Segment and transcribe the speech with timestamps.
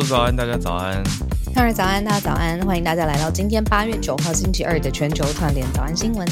[0.00, 1.02] 早安，大家早安。
[1.54, 6.26] 当然早安，大家早安，欢迎大家来到今天八月九号星期二的全球串联早安新闻。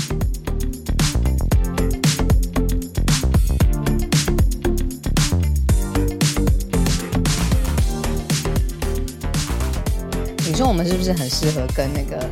[10.46, 12.28] 你说我们是不是很适合跟那个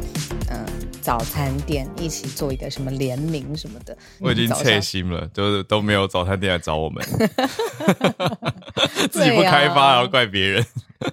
[1.09, 3.97] 早餐店一起做一个什么联名什么的？
[4.21, 7.03] 我已经切心了，就是都没有早餐店来找我们，
[9.11, 10.63] 自己不开发，然后怪别人。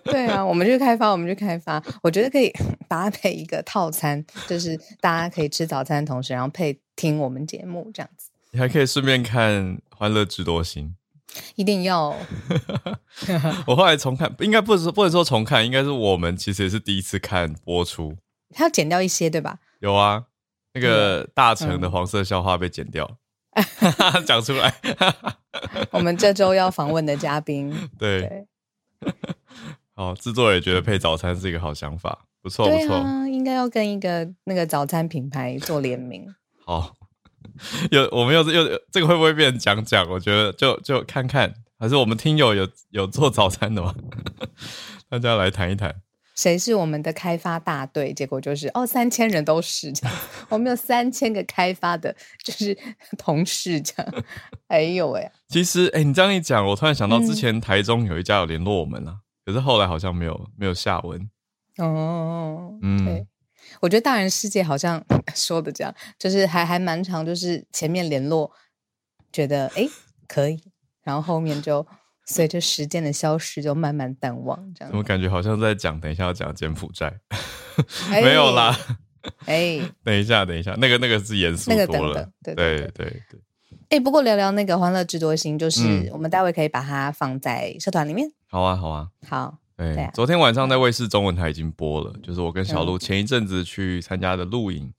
[0.03, 1.81] 对啊，我们去开发，我们去开发。
[2.03, 2.51] 我觉得可以
[2.89, 8.29] 搭配一个套餐，就是大家可以吃早餐的同时，然后配听我们节目这样子。
[8.51, 10.93] 你还可以顺便看《欢乐智多星》，
[11.55, 12.13] 一定要。
[13.66, 18.17] 我后来重看，应该不是不能说重看，应该是我们其实也是第一次看播出。
[18.53, 19.57] 他要剪掉一些，对吧？
[19.86, 20.23] 有啊，
[20.73, 23.08] 那个大成的黄色笑话被剪掉，
[24.25, 24.73] 讲出来。
[25.94, 28.47] 我们这周要访问的嘉宾， 对。
[29.94, 32.97] 好，制作人也觉得配早餐是一个好想法，不错不错，
[33.28, 36.34] 应该要跟一个那个早餐品牌做联名。
[36.66, 36.96] 好，
[37.91, 40.09] 有我们又又这个会不会变成讲讲？
[40.09, 43.94] 我觉得就就看看，还是我们听友有有做早餐的吗？
[45.07, 46.02] 大家来谈一谈，
[46.35, 48.13] 谁是我们的开发大队？
[48.13, 50.18] 结果就是哦，三千人都是这样，
[50.50, 52.78] 我们有三千个开发的，就是
[53.18, 54.23] 同事这样。
[54.68, 55.31] 哎呦喂！
[55.50, 59.19] 其实哎，你这样一讲，我突然想到之前台中有一家有联络我们啊。
[59.46, 61.29] 可是后来好像没有没有下文
[61.78, 63.28] 哦，嗯，对，
[63.79, 65.03] 我觉得大人世界好像
[65.35, 68.52] 说的这样，就是还还蛮长，就是前面联络
[69.31, 69.88] 觉得哎
[70.28, 70.59] 可以，
[71.03, 71.85] 然后后面就
[72.25, 74.94] 随着时间的消失就慢慢淡忘，这样。
[74.96, 77.13] 我感觉好像在讲，等一下要讲柬埔寨，
[78.09, 78.78] 没有啦，
[79.46, 83.40] 哎， 等一下等一下，那个那个是严肃多了，对对对对。
[83.90, 88.31] 哎，不过聊聊那个欢乐智多星，就是我们待会可以把它放在社团里面。
[88.47, 89.59] 好啊，好啊，好。
[89.78, 94.94] 对，昨天晚上在卫视中文台已经播了，就是我跟小鹿前一阵子去参加的录影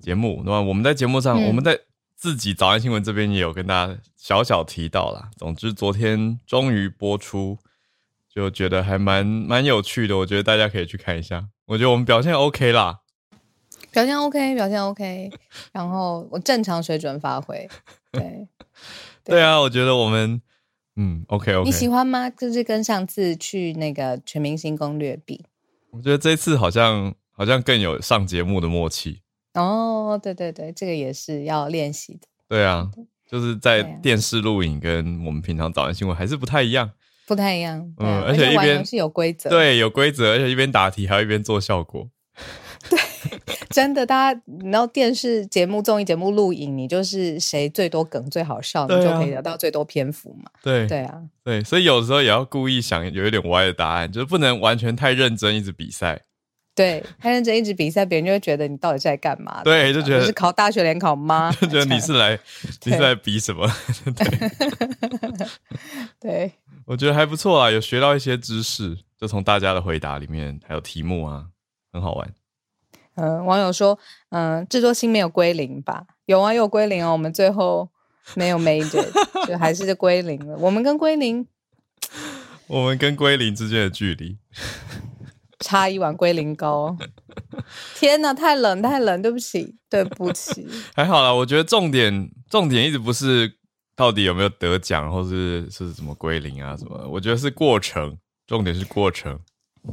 [0.00, 0.42] 节目。
[0.46, 1.78] 那么我们在节目上，我们在
[2.24, 5.28] 自己早安新闻这边也有跟大家小小提到啦。
[5.36, 7.58] 总之，昨天终于播出，
[8.34, 10.16] 就觉得还蛮蛮有趣的。
[10.16, 11.48] 我觉得大家可以去看一下。
[11.66, 13.00] 我觉得我们表现 OK 啦，
[13.92, 15.30] 表现 OK，表现 OK，
[15.72, 17.68] 然后我正常水准发挥。
[18.10, 18.48] 对，
[19.22, 20.40] 对啊，我觉得我们。
[20.96, 22.30] 嗯，OK，OK，你喜欢吗？
[22.30, 25.44] 就是跟上次去那个全明星攻略比，
[25.90, 29.20] 我觉得这次好像好像更有上节目的默契。
[29.54, 32.20] 哦，对对对，这个也是要练习的。
[32.48, 32.90] 对啊，
[33.28, 36.90] 就是在电视录影跟我们平常早安新闻还是不太一样，
[37.26, 37.92] 不太一样。
[37.98, 42.08] 嗯，而且一边是有规则，对，有规则，而且一边答题还要一边做效果。
[42.90, 42.98] 对。
[43.70, 50.48] 真的，大家，然后电视节目、综艺节目录影，你就是谁最多梗、最好笑，你就可以得到最多篇幅嘛。
[50.62, 56.20] 对，对啊，对，所以有时候也要故意想有一点歪的答案，就是不能完全太认真，一直比赛。
[56.74, 59.62] 对，太认真一直比赛，别人就会觉得你到底是在干嘛？
[59.62, 61.52] 对，就觉得是考大学联考吗？
[61.60, 62.38] 就觉得你是来
[62.84, 63.70] 你是来比什么？
[64.18, 65.48] 对，
[66.20, 66.52] 对，
[66.84, 71.46] 我觉得还不错啊，有学到一些知识，就从大家的回答里面，还有题目啊，
[71.92, 72.34] 很好玩。
[73.16, 73.96] 嗯，网友说，
[74.30, 76.04] 嗯，制作星没有归零吧？
[76.26, 77.12] 有啊，有归零哦。
[77.12, 77.88] 我们最后
[78.34, 79.06] 没有 major，
[79.46, 80.56] 就还是归零了。
[80.58, 81.46] 我们跟归零，
[82.66, 84.36] 我们跟归零之间的距离，
[85.64, 86.94] 差一碗龟苓膏。
[87.96, 90.68] 天哪，太冷，太冷，对不起，对不起。
[90.94, 93.50] 还好啦，我觉得重点重点一直不是
[93.96, 97.08] 到底有没有得奖，或是是什么归零啊什么。
[97.08, 99.40] 我觉得是过程，重点是过程。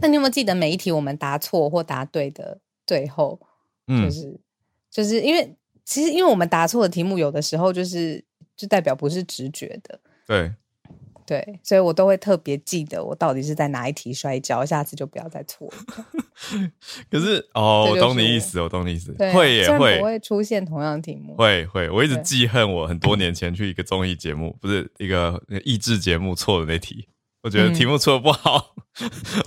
[0.02, 3.40] 那你有没有记得每一题我们答错或答对的最后，
[3.88, 4.40] 嗯就是、
[4.90, 8.24] 就是因为其实因为我们答错的题目，有的时候就是
[8.58, 10.54] 就代表不是直觉的，对，
[11.32, 16.06] 对，所以我都会特别记得我到底是在哪一题摔跤，下次就不要再错了。
[17.10, 27.08] 可是哦，我懂你意思，我懂你意思，会也会会出现同样的题目，会会，我一直对记恨我很多年前去一个综艺节目，不是一个那个益智节目错的那题，
[27.44, 28.76] 我觉得嗯题目错的不好，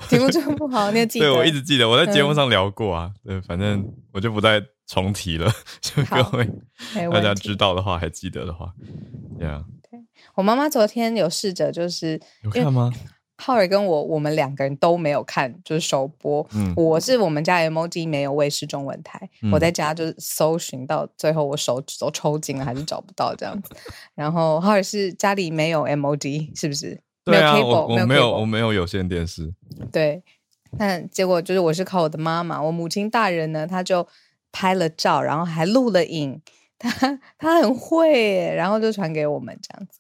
[0.09, 1.27] 题目就不好，你也记 得？
[1.27, 5.53] 对我一直记得，我在节目嗯上聊过啊，对，反正我就不再重提了，
[5.83, 6.49] 就各位
[7.13, 8.73] 大家知道的话，还记得的话
[9.39, 9.63] ，Yeah，
[10.35, 12.93] 我妈妈昨天有试着，就是有看吗？
[13.37, 16.47] 浩尔跟我，我们两个人都没有看，就是首播。
[16.55, 23.75] 嗯我是我们家 emoji 没有卫视中文台，嗯我在家就是搜寻到最后，我手指都抽筋了，还是找不到这样子。
[24.15, 27.01] 然后浩尔是家里没有 emoji，是不是？
[27.25, 29.53] 对啊，没有 cable，我我没有我没有有线电视，
[29.91, 30.23] 对，
[30.79, 34.07] 但结果就是我是靠我的妈妈，我母亲大人呢，她就
[34.53, 36.41] 拍了照，然后还录了影，
[36.79, 39.99] 她她很会，然后就传给我们这样子。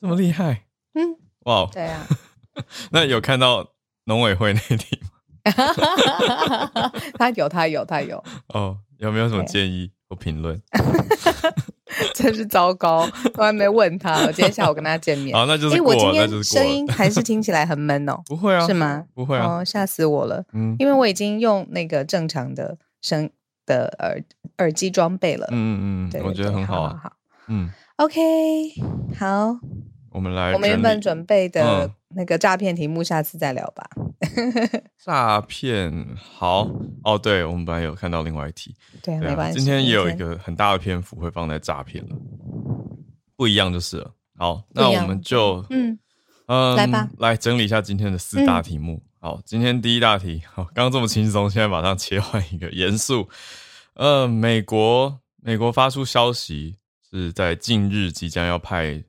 [0.00, 0.64] 这么厉害，
[0.94, 1.70] 嗯，哇哦！
[1.72, 2.06] 对啊，
[2.92, 3.72] 那有看到
[4.04, 5.10] 农委会那题吗？
[7.18, 10.60] 他有，他有，他有，哦，有没有什么建议或评论？
[12.14, 13.08] 真是糟糕，
[13.38, 15.34] 我还没问他，我今天下午跟他见面。
[15.34, 16.62] 好，那就是我今天就是过。
[16.62, 19.04] 声音还是听起来很闷哦，不会啊，是吗？
[19.14, 23.30] 不会啊，哦，吓死我了，嗯因为我已经用那个正常的声
[23.64, 24.22] 的耳
[24.58, 25.46] 耳机装备了。
[25.52, 27.00] 嗯嗯嗯，我觉得很好啊。
[27.02, 27.12] 好
[27.48, 28.74] 嗯，OK，
[29.18, 29.58] 好，
[30.10, 33.88] 我们来我们原本准备的嗯那个诈骗题目，下次再聊吧。
[35.02, 36.06] 诈骗。
[36.18, 36.68] 好
[37.04, 39.58] 哦，对，我们本来有看到另外一题，对啊，对啊，没关系。
[39.58, 42.14] 今天也有一个很大的篇幅会放在诈骗了，
[43.34, 44.12] 不一样就是了。
[44.36, 45.98] 好，那我们就嗯，
[46.48, 49.02] 嗯，来吧，来整理一下今天的四大题目。
[49.20, 53.26] 好，今天第一大题，好，刚刚这么轻松，现在马上切换一个严肃。
[53.94, 56.76] 呃，美国美国发出消息，
[57.10, 59.02] 是在近日即将要派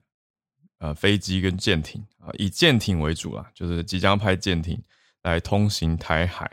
[0.80, 4.82] 呃飞机跟舰艇啊、以舰艇为主啦，就是即将派舰艇
[5.24, 6.50] 来通行台海，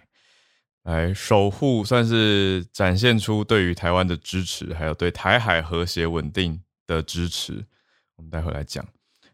[0.84, 7.64] 来守护，算是展现出对于台湾的支持，还有对台海和谐稳定的支持。
[8.16, 8.86] 我们待会来讲。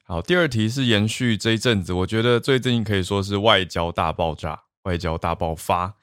[0.05, 5.95] 好，第二题是延续这一阵子，我觉得最近可以说是外交大爆炸、外交大爆发。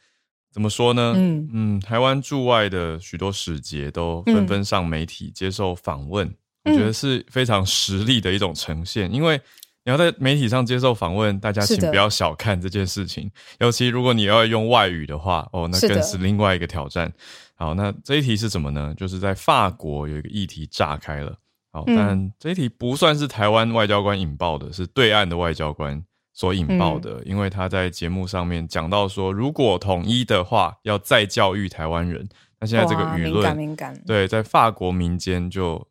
[0.58, 1.14] 怎么说呢？
[1.16, 6.28] 嗯嗯，台湾驻外的许多使节都纷纷上媒体接受访问，
[6.64, 9.14] 嗯我觉得是非常实力的一种呈现。
[9.14, 9.40] 因为
[9.86, 17.14] 你要在媒体上接受访问，大家请不要小看这件事情，尤其如果你要用外语的话，哦，那更是另外一个挑战。
[17.54, 18.96] 好，那这一题是什么呢？
[18.98, 21.38] 就是在法国有一个议题炸开了。
[21.72, 26.04] 好，嗯但这一题不算是台湾外交官引爆的，是对岸的外交官
[26.38, 27.24] 所引爆嗯的。
[27.26, 32.30] 因为他在节目上面讲到说，如果统一的话，要再教育台湾人。
[32.60, 35.88] 那现在这个舆哇敏感论，敏感，对，在法国民间就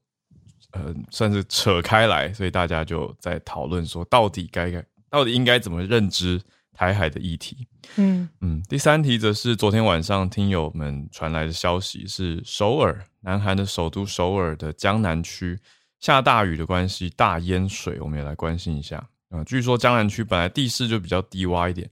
[0.73, 6.41] 呃算是扯开来，所以大家就在讨论说，到底该该到底应该怎么认知
[6.73, 7.67] 台海的议题。
[7.97, 15.57] 嗯嗯，第三题则是昨天晚上听友们传来的消息，是首尔，南韩的首都首尔的江南区
[16.01, 19.09] 下大雨的关系大淹水，我们也来关心一下。
[19.29, 21.89] 啊、据说江南区本来地势就比较低洼一点。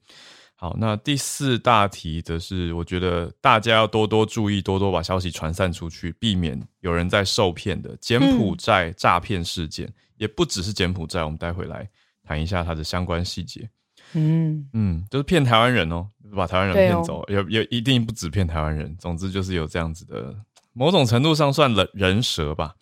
[0.56, 11.86] 好，那第四大题则是，我觉得大家要多多注意，多多把消息传散出去，避免有人在受骗的柬埔寨诈骗事件，也不只是柬埔寨，我们待会来
[12.22, 13.68] 谈一下它的相关细节。
[14.14, 18.96] 嗯嗯，就是骗台湾人哦，把台湾人骗走，也也一定不止骗台湾人。
[18.98, 20.34] 总之就是有这样子的，
[20.72, 22.74] 某种程度上算人人蛇吧。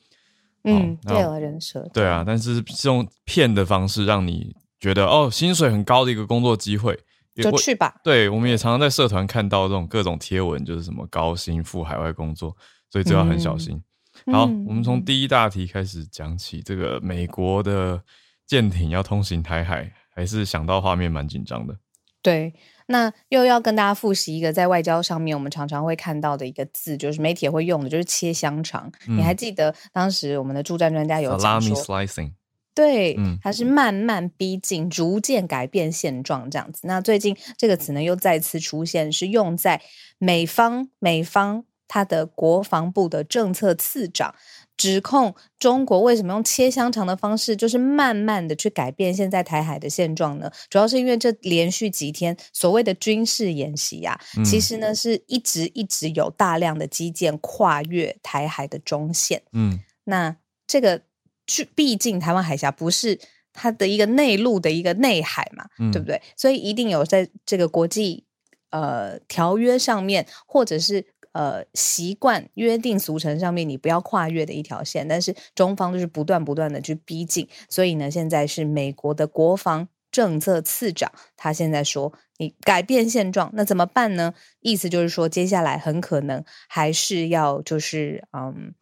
[0.64, 6.98] 嗯，那对了，人设，对啊，但是是用骗的方式让你觉得哦，薪水很高的一个工作机会，
[7.34, 7.94] 就去吧。
[8.04, 12.56] 对，我们也常常在社团看到这种各种贴文，就是什么高薪赴海外工作，
[12.90, 13.82] 所以这要很小心。
[14.26, 18.00] 好，嗯我们从第一大题开始讲起，这个美国的
[18.46, 21.76] 舰艇要通行台海，还是想到画面蛮紧张的。
[22.22, 22.54] 对，
[22.92, 28.92] 那又要跟大家复习一个在外交上面我们常常会看到的一个字，就是媒体也会用的，就是切香肠。
[29.08, 32.32] 你还记得当时我们的驻战专家有讲 Salami 说，slicing，
[32.74, 36.82] 对，嗯它是慢慢逼近、逐渐改变现状这样子。
[36.86, 39.80] 那最近这个词呢又再次出现，是用在
[40.18, 44.34] 美方美方他的国防部的政策次长
[44.76, 50.50] 指控中国为什么用切香肠的方式，就是慢慢的去改变现在台海的现状呢？
[50.68, 59.42] 主要是因为这连续几天所谓的军事演习啊，嗯其实呢是一直一直有大量的基建跨越台海的中线。
[59.52, 60.36] 嗯那
[60.66, 61.02] 这个
[61.46, 63.20] 去，毕竟台湾海峡不是
[63.52, 66.20] 它的一个内陆的一个内海嘛，对不对？
[66.36, 68.24] 所以一定有在这个国际
[68.70, 75.06] 呃条约上面，或者是呃习惯约定俗成上面，你不要跨越的一条线。
[75.08, 84.34] 但是中方就是不断不断的去逼近，所以呢，现在是美国的国防政策次长，他现在说你改变现状，那怎么办呢？
[84.60, 88.74] 意思就是说，接下来很可能还是要就是嗯，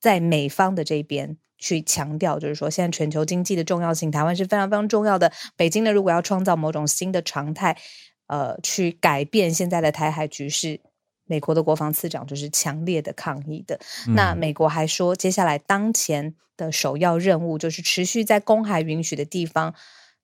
[0.00, 1.38] 在美方的这边。
[1.58, 5.32] 去强调，就是说，现在全球经济的重要性，台湾是非常非常重要的。
[5.56, 7.78] 北京呢，如果要创造某种新的常态，
[8.26, 10.80] 呃，去改变现在的台海局势，
[11.26, 13.78] 美国的国防次长就是强烈的抗议的。
[14.14, 19.74] 那美国还说，接下来当前的首要任务就是持续在公海允许的地方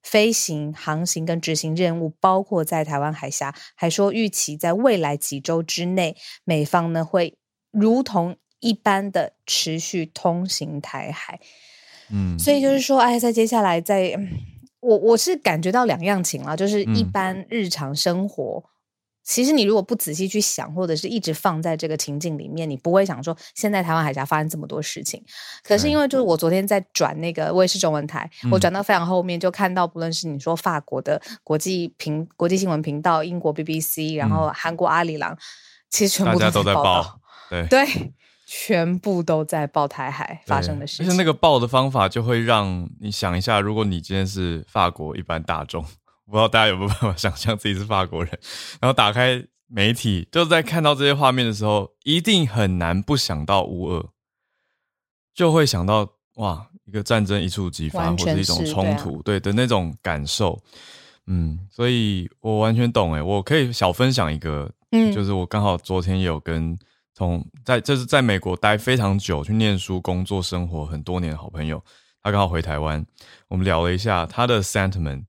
[0.03, 3.55] 飞行、航行跟执行任务，包括在台湾海峡。
[3.75, 7.37] 还说，预期在未来几周之内，美方呢会
[7.71, 8.37] 如同。
[8.65, 11.41] 一般的持续通行台海，
[12.13, 14.17] 嗯，所以就是说，哎，在接下来，在
[14.79, 18.63] 我我是感觉到两样情了，就是一般日常生活，
[19.25, 25.23] 其实你如果不仔细去想，或者是一直放在这个情境里面，你不会想说，现在台湾海峡发生这么多事情。
[25.63, 35.37] 可是因为就是我昨天在转那个卫视中文台，我转到非常后面，就看到不论是你说法国的国际频国际新闻频道、英国 BBC，然后韩国阿里郎，
[35.89, 38.13] 其实全部都在报，对对。
[38.55, 45.83] 全部都在报台海发生的事情，而且那个报的方法就会让你想一下，如果你今天是法国一般大众，
[46.27, 48.39] 不知道大家有没有办法 想象自己是法国人，
[48.81, 54.11] 然后打开媒体，就在看到这些画面的时候，一定很难不想到乌俄，
[55.35, 60.63] 就会想到哇，一个战争一触即发，或者一种冲突，对的那种感受。
[61.27, 66.79] 嗯，所以我完全懂哎，我可以小分享一个，嗯，就是我刚好昨天也有跟。
[67.15, 71.81] 从在这是在美国待非常久，去念书、工作、生活很多年的好朋友，
[72.23, 73.05] 他刚好回台湾，
[73.49, 75.23] 我们聊了一下他的 sentiment，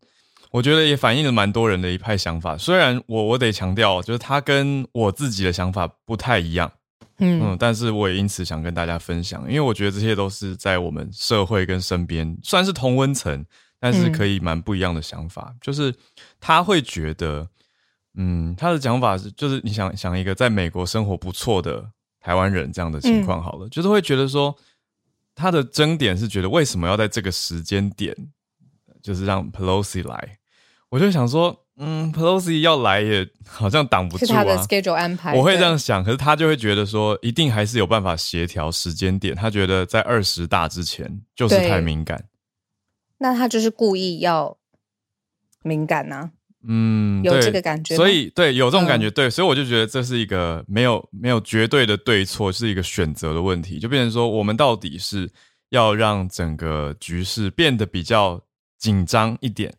[0.54, 2.56] 我觉得也反映了蛮多人的一派想法。
[2.56, 6.72] 虽然我我得强调，就是他跟我自己的想法不太一样，
[7.18, 13.44] 嗯，但是我也因此想跟大家分享，因为我觉得这些都是在我们社会跟身边算是同温层，
[13.80, 15.94] 但是可以蛮不一样的想法，就是
[16.40, 17.50] 他会觉得。
[18.16, 21.84] 嗯，他的讲法是，就是你想想一个在美国生活不错的
[22.20, 24.56] 台湾人这样的情况好了，就是会觉得说，
[25.34, 28.16] 他的争点是觉得为什么要在这个时间点，
[29.02, 30.38] 就是让 Pelosi 来，
[30.94, 42.26] 我就想说，嗯，Pelosi 要来也好像挡不住啊，schedule 安排，我会这样想，可是他就会觉得说，一定还是有办法协调时间点，他觉得在二十大之前就是太敏感，
[43.18, 44.56] 那他就是故意要
[45.64, 46.30] 敏感呢？
[46.68, 55.28] 嗯，有这个感觉，所以对有这种感觉，对，所以我就觉得这是一个没有没有绝对的对错，是一个选择的问题，就变成说我们到底是
[55.70, 58.40] 要让整个局势变得比较
[58.78, 59.74] 紧张一点，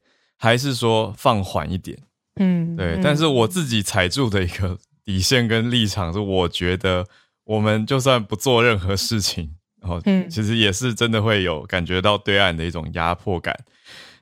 [0.45, 1.99] 还是说放缓一点？
[2.37, 3.01] 嗯，对。
[3.03, 7.07] 但是我自己踩住的一个底线跟立场是，我觉得
[7.45, 13.57] 我们就算不做任何事情，然 后其实也是真的会有感觉到对岸的一种压迫感。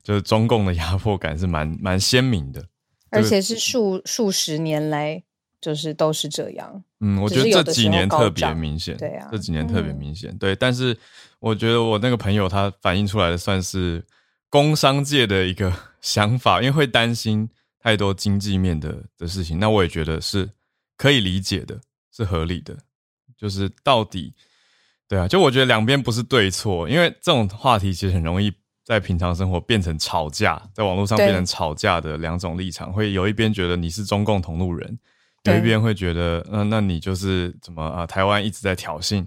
[0.02, 2.64] 就是中共的压迫感是蛮蛮鲜明的，
[3.10, 5.22] 而且是数数十年来
[5.60, 6.82] 就是都是这样。
[6.98, 10.36] 嗯，我觉得这几年特别明显，对啊，这几年特别明显。
[10.38, 10.96] 对，但是
[11.38, 14.04] 我觉得我那个朋友他反映出来的算是
[14.52, 17.48] 工商界的一个想法，因为会担心
[17.80, 19.58] 太多经济面的的事情。
[19.58, 20.46] 那我也觉得是
[20.98, 21.80] 可以理解的，
[22.14, 22.76] 是合理的。
[23.38, 24.34] 就是到底，
[25.08, 28.52] 对啊，就我觉得两边不是对错，因为这种话题其实很容易。
[28.84, 34.98] 在平常生活变成吵架，在网络上变成吵架的两种立场，会有一边觉得你是中共同路人，
[35.44, 38.04] 有一边会觉得，嗯，那你就是怎么啊？
[38.04, 39.24] 台湾一直在挑衅，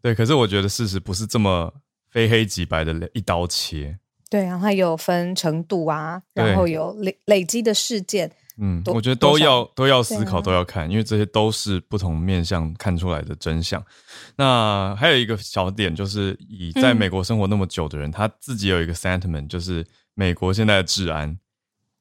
[0.00, 0.14] 对。
[0.14, 1.70] 可是我觉得事实不是这么
[2.08, 3.98] 非黑即白的一刀切，
[4.30, 8.30] 对啊，它有分程度啊，然后有累累积的事件。
[8.60, 13.80] 嗯，我觉得都要都要思考，都要看，因为这些都是不同面向看出来的真相。
[14.34, 21.38] 那还有一个小点，就是以在美国生活那么久的人，他自己有一个 sentiment，就是美国现在的治安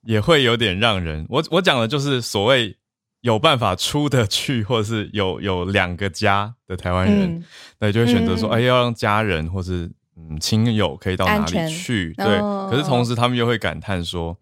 [0.04, 2.76] 也会有点让人我我讲的就是所谓
[3.22, 7.44] 有办法出得去，或者是有有两个家的台湾人，
[7.80, 12.14] 那就会选择说，哎，要让家人或是嗯亲友可以到哪里去？
[12.14, 12.26] 对，
[12.70, 14.38] 可是同时他们又会感叹说。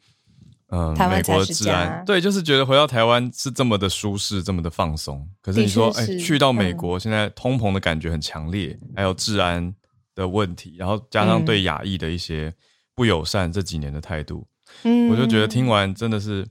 [0.69, 5.25] 嗯，美国的治安，对，就是觉得回到台湾是这么的舒适，这么的放松。
[5.39, 9.73] 可是你说，哎，去到美国，现在通膨的感觉很强烈，还有治安
[10.15, 12.51] 的问题，然后加上对亚裔的一些
[12.95, 14.47] 不友善，这几年的态度，
[14.83, 16.45] 嗯，我就觉得听完真的是，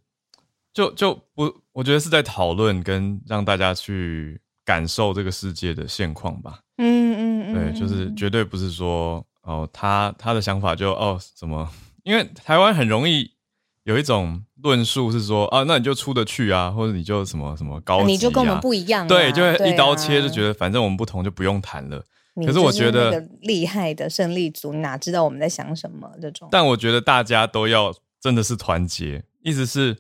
[0.73, 6.61] 就就不，我觉得是在讨论跟让大家去感受这个世界的现况吧。
[6.78, 9.25] 嗯嗯嗯，对，就是绝对不是说。
[9.47, 11.69] 哦，他他的想法就哦什么？
[12.02, 13.31] 因为台湾很容易
[13.83, 22.02] 有一种论述是说啊，那你就出得去啊，或者你就什么什么高，你就跟我们不一样，对，就会一刀切，就觉得反正我们不同就不用谈了。
[22.47, 26.49] 可是我觉得厉害的胜利组，哪知道我们在想什么这种？
[26.50, 29.95] 但我觉得大家都要真的是团结，意思是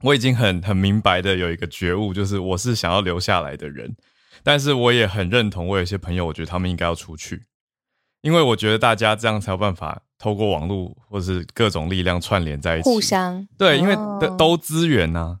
[0.00, 3.94] 我已经很很明白的有一个觉悟，就是我是想要留下来的人，
[4.42, 7.44] 但是我也很认同，我有些朋友，我觉得他们应该要出去，
[8.22, 13.96] 因为我觉得大家这样才有办法透过网络或者是各种力量串联在一起，互相对，因为
[14.38, 15.38] 都资源呐。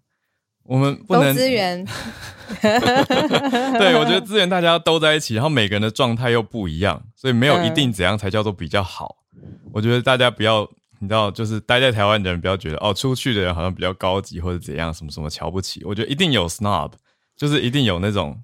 [0.64, 1.84] 我们不能资源，
[2.62, 9.16] 对我觉得资源大家都在一起，然后每个人的状态又不一样，所以没有一定怎样才叫做比较好。
[9.72, 10.68] 我觉得大家不要，
[11.00, 15.82] 你知道，就是待在台湾的人不要觉得哦，出去的人好像比较高级或者怎样，什么什么瞧不起。
[15.84, 16.92] 我觉得一定有 snob，
[17.36, 18.40] 就是一定有那种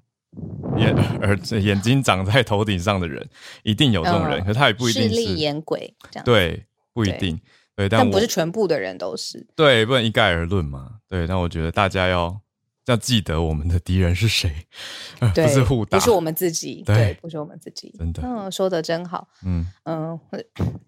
[0.77, 3.27] 眼 耳眼睛长在头顶上的人，
[3.63, 7.39] 一定有这种人，可他也不一定是眼鬼这样，对，不一定。
[7.75, 10.95] 对，但不是全部的人都是对，不能一概而论嘛。
[11.07, 12.41] 对，但我觉得大家要
[12.87, 14.51] 要记得我们的敌人是谁，
[15.19, 20.19] 不是互打，不是我们自己，对，不是我们自己，真的，嗯，说的真好，嗯嗯，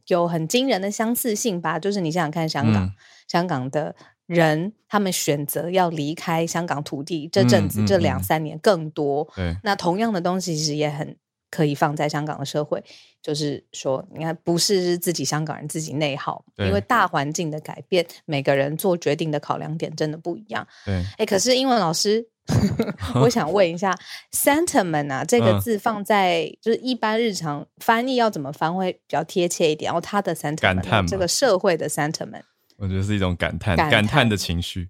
[0.08, 1.77] 有很惊人的相似性吧？
[1.77, 2.91] 就是你想想看，香港，
[3.27, 3.96] 香港的
[4.29, 11.17] 人他们选择要离开香港土地，这阵子这两三年更多，对，那同样的东西其实也很。
[11.51, 12.79] 可以放在香港的社会，
[13.24, 20.67] 就是说，你看，不是自己香港人自己内耗，因为大环境的改变，每个人做决定的考量点真的不一样。
[20.86, 22.24] 对，哎，可是英文老师，
[23.19, 23.98] 我想问一下
[24.31, 29.89] ，sentiment 啊，这个字放在就是一般日常翻译要怎么翻会比较贴切一点？
[29.89, 32.43] 然后他的 sentiment，这个社会的 sentiment，
[32.79, 34.89] 我觉得是一种感叹，感叹的情绪。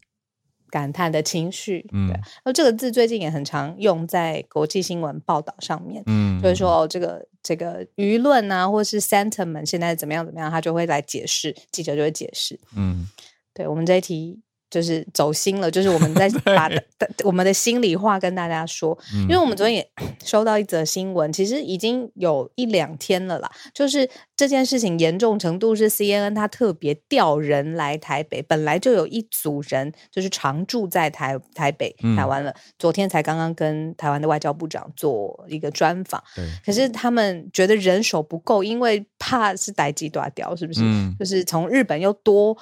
[0.70, 2.08] 感叹的情绪，嗯，
[2.46, 13.08] 那这个字最近也很常用在国际新闻报道上面，嗯，就是说哦，这个这个舆论啊，或是 sentiment 现在怎么样怎么样，他就会来解释，记者就会解释，嗯，
[13.52, 14.42] 对我们这一题。
[14.70, 16.84] 就是走心了，就是我们在 把的
[17.24, 19.92] 我们的心里话跟大家说，因为我们昨天也
[20.24, 23.50] 收到一则新闻，其实已经有一两天了啦。
[23.74, 36.24] 就是这件事情严重程度是 C N N 他特别调人来台北，本来就有一组人就是常住在台台北台湾了，昨天才刚刚跟台湾的外交部长做一个专访，
[36.66, 40.82] 可是他们觉得人手不够，因为怕是逮鸡断掉，是不是？
[41.18, 42.56] 就是从日本又多。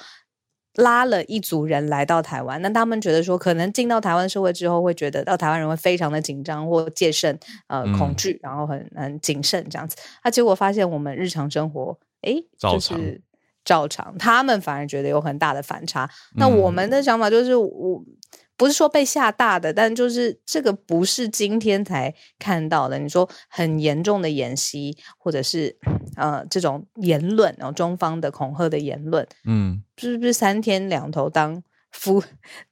[0.78, 9.96] 拉了一组人来到台湾，那他们觉得说，可能进到台湾社会之后，会觉得到台湾人会非常的紧张或戒慎，呃，恐惧，然后很很谨慎这样子。
[10.22, 13.20] 他结果发现我们日常生活，哎，就是
[13.64, 16.08] 照常，他们反而觉得有很大的反差。
[16.36, 18.02] 那我们的想法就是我。
[18.58, 22.98] 不是说被吓大的，但就是这个不是今天才看到的。
[22.98, 25.78] 你说很严重的演习，或者是
[26.16, 32.20] 呃这种言论，然后中方的恐吓的言论，嗯，是不是三天两头当夫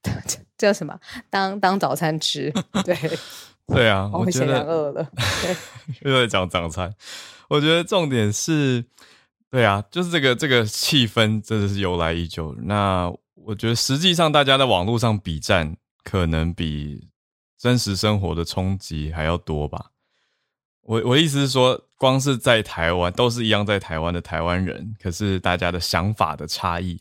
[0.59, 0.99] 叫什么
[1.31, 2.53] 当当早餐吃？
[2.85, 2.99] 对
[3.73, 5.09] 对啊，我显然饿了，
[6.03, 6.93] 又在讲早餐。
[7.49, 8.85] 我觉得重点是，
[9.53, 12.57] 对啊，就是这个这个气氛真的是由来已久。
[12.65, 13.15] 那。
[13.47, 17.09] 我觉得实际上，大家在网络上比战，可能比
[17.57, 19.93] 真实生活的冲击还要多吧。
[20.83, 27.01] 我我的意思是说，光是在台湾，都是一样在台湾的台湾人，可是大家的想法的差异，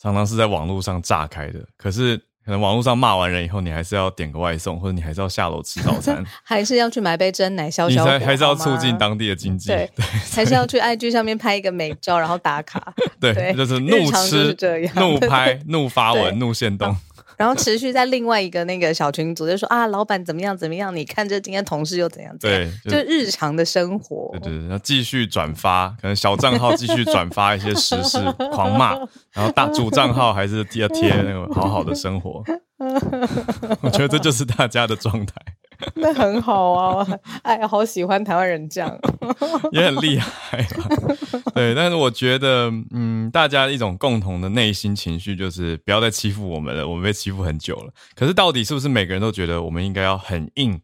[0.00, 1.66] 常常是在网络上炸开的。
[1.76, 2.20] 可是。
[2.48, 9.90] 可能网络上骂完人以后，你还是要点个外送，或者你还是要下楼吃早餐， 还是要去买杯真奶消消火，还是要促进当地的经济，对，
[10.32, 14.56] 还是要去 IG 上面拍一个美照，然后打卡，对，就是怒吃、
[14.94, 16.96] 怒拍、怒发文、怒现动。
[17.38, 20.94] 然后持续在另外一个那个小群组就说啊，老板怎么样怎么样？
[20.94, 22.36] 你看这今天同事又怎样？
[22.38, 24.28] 对，就日常的生活。
[24.32, 28.18] 对对对，要继续转发，可能小账号继续转发一些时事，
[28.52, 28.96] 狂骂，
[29.32, 32.42] 然后大主账号还是要贴那个好好的生活。
[33.80, 35.34] 我觉得这就是大家的状态。
[35.94, 37.06] 那很好啊，
[37.42, 38.98] 哎，好喜欢台湾人这样，
[39.72, 40.66] 也很厉害。
[41.54, 47.92] 对，但是我觉得，嗯，大家一种共同的内心情绪就是不要再欺负我们了，我们被欺负很久了。
[48.14, 50.80] 可是到底是不是每个人都觉得我们应该要很硬？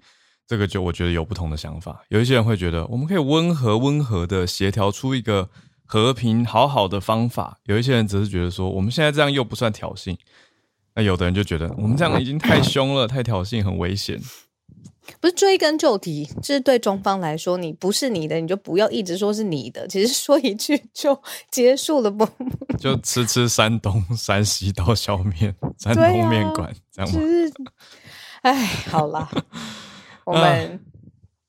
[0.47, 2.03] 这个就我觉得有不同的想法。
[2.09, 5.49] 有一些人会觉得我们可以温和温和的协调出一个
[5.87, 7.59] 和平好好的方法。
[7.65, 10.17] 有一些人只是觉得说我们现在这样又不算挑衅。
[10.95, 14.21] 那有的人就觉得我们这样已经太凶了，太挑衅，很危险。
[15.21, 19.87] 不是追根究底，就是对中方来说，你不是你的，你就不要一直说是你的。
[19.89, 22.27] 其实说一句就结束了，不？
[22.79, 27.21] 就吃吃山东、山西刀削面、山东面馆，这样吗？
[28.43, 28.55] 哎，
[28.91, 29.31] 好啦，
[30.25, 30.81] 我们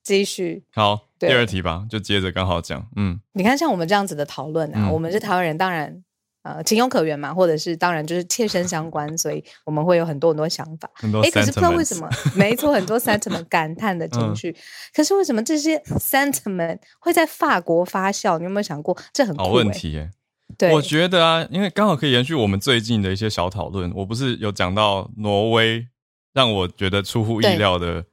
[0.04, 0.64] 继续。
[0.74, 2.88] 好，第二题吧，就接着刚好讲。
[2.96, 6.04] 嗯，你看像我们这样子的讨论啊，我们是台湾人，当然。
[6.46, 10.88] 呃，情有可原嘛，或者是当然就是切身相关，所以我们会有很多很多想法。
[11.24, 14.56] 哎，可是不知道为什么，没错，很多 sentiment 感叹的情绪。
[14.94, 18.38] 可是为什么这些 sentiment 会在法国发酵？
[18.38, 18.96] 你有没有想过？
[19.12, 20.12] 这很好问题耶。
[20.56, 23.92] 对，我觉得啊，因为刚好可以延续我们最近的一些小讨论。
[23.96, 25.88] 我不是有讲到挪威，
[26.32, 28.06] 让我觉得出乎意料的，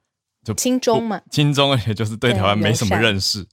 [0.42, 3.46] 就轻中嘛，轻中，而且就是对台湾没什么认识。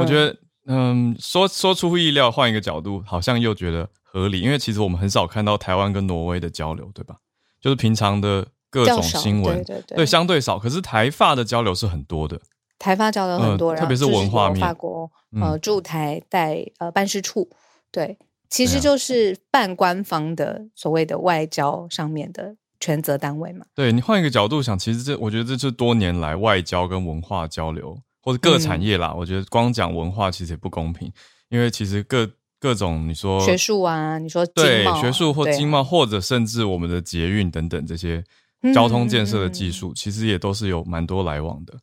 [0.00, 3.88] 我觉得，嗯，说说出乎意料，换一个角度，好像又觉得。
[4.14, 7.16] 合理，因为其实我们很少看到台湾跟挪威的交流，对吧？
[7.60, 10.56] 就是平常的各种新闻，对对对，相对少。
[10.56, 12.40] 可是台法的交流是很多的，
[12.78, 14.60] 台法交流很多，特别是文化面。
[14.60, 17.50] 法国呃驻台代呃办事处，
[17.90, 18.16] 对，
[18.48, 23.66] 其实就是半官方的所谓的外交上面的权责单位嘛。
[23.74, 29.12] 对你换一个角度想，其实这我觉得这是多年来外交跟文化交流，或者各产业啦。
[29.12, 31.12] 我觉得光讲文化其实也不公平，
[31.48, 32.30] 因为其实各。
[32.64, 38.24] 各种你说学术啊，你说对学术或经贸，或者甚至我们的捷运等等这些
[38.72, 41.74] 交通建设的技术，其实也都是有蛮多来往的。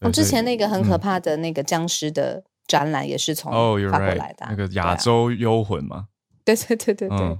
[0.00, 6.06] 我之前那个很可怕的那个僵尸的展览，也是从法国来的，那个亚洲幽魂嘛。
[6.42, 7.38] 对对对对对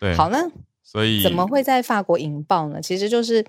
[0.00, 0.16] 对。
[0.16, 0.38] 好呢，
[0.82, 2.80] 所以怎么会在法国引爆呢？
[2.80, 3.44] 其实就是。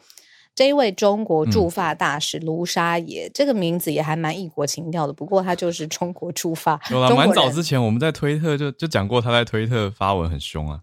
[0.55, 5.13] 这一位中国驻法大使卢沙野，这个名字也还蛮异国情调的。
[5.13, 10.81] 不过他就是中国驻法，有了蛮早之前我们在推特就就讲过，他在推特发文很凶啊，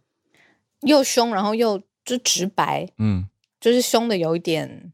[0.80, 3.28] 又凶，然后又就直白，嗯，
[3.60, 4.90] 就是凶的有一点，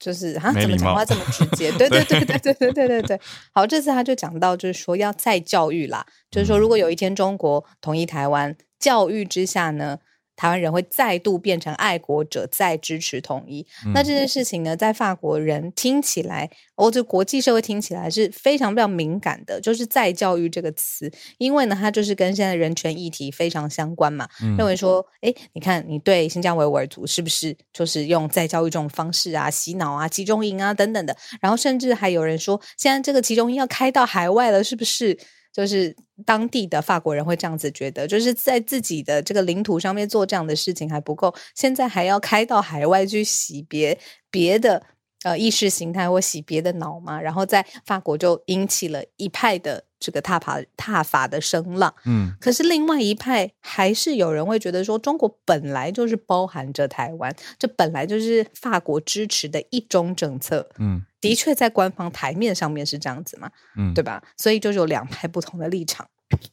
[0.00, 1.70] 就是啊，怎么讲话这么直接？
[1.78, 3.20] 对 对对对对对对对对。
[3.52, 9.98] 好，这次他就讲到，就是说要再教育啦，就是说如果有一天中国统一台湾，教育之下呢？
[10.36, 13.66] 台湾人会再度变成爱国者，再支持统一。
[13.94, 24.28] 那这件事情呢，在法国人听起来，或者国际社会听起来是非常非常敏感的，就是再教育这个词，因为呢，它就是跟现在人权议题非常相关嘛。
[24.58, 35.18] 认为说，哎，你看你对新疆维吾尔族是不是就是用再教育这种方式啊，洗脑啊，集中营啊等等的，然后甚至还有人说，现在这个集中营要开到海外了，是不是？
[35.52, 43.98] 就是当地的法国人会这样子觉得，就是在自己的这个领土上面做这样的事情还不够，现在还要开到海外去洗别
[44.30, 44.82] 别的
[45.24, 47.20] 呃意识形态或洗别的脑嘛？
[47.20, 51.94] 然后在法国就引起了一派的这个踏法踏法的声浪。
[52.04, 60.68] 嗯，可是另外一派还是有人会觉得说，中国本来就是包含着台湾，这本来就是法国支持的一中政策。
[60.78, 61.02] 嗯。
[61.18, 64.22] 的确，在官方台面上面是这样子嘛，嗯，对吧？
[64.36, 66.08] 所以就有两派不同的立场。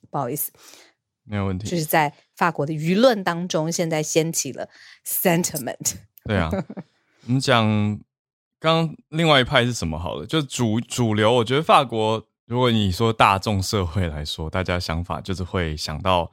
[0.10, 0.52] 不好意思，
[1.26, 1.68] 没有问题。
[1.68, 4.68] 就是在法国的舆论当中，现在掀起了
[5.06, 5.96] sentiment。
[6.26, 6.50] 对啊，
[7.28, 8.00] 我们讲
[8.60, 10.00] 刚另外一派是什么？
[10.00, 11.32] 好了，就主主流。
[11.32, 16.32] 我觉得法国，如果你说大众社会来说，大家想法就是会想到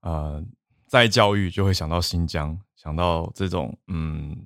[0.00, 0.44] 呃，
[0.86, 4.36] 在教育就会想到新疆，想到这种嗯。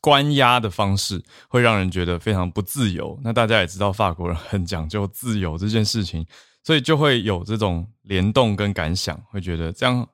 [0.00, 3.18] 关押的方式会让人觉得非常不自由。
[3.24, 6.24] 那大家也知道，法国人很讲究自由这件事情，
[6.62, 10.08] 所以就会有这种联动跟感想，会觉得这样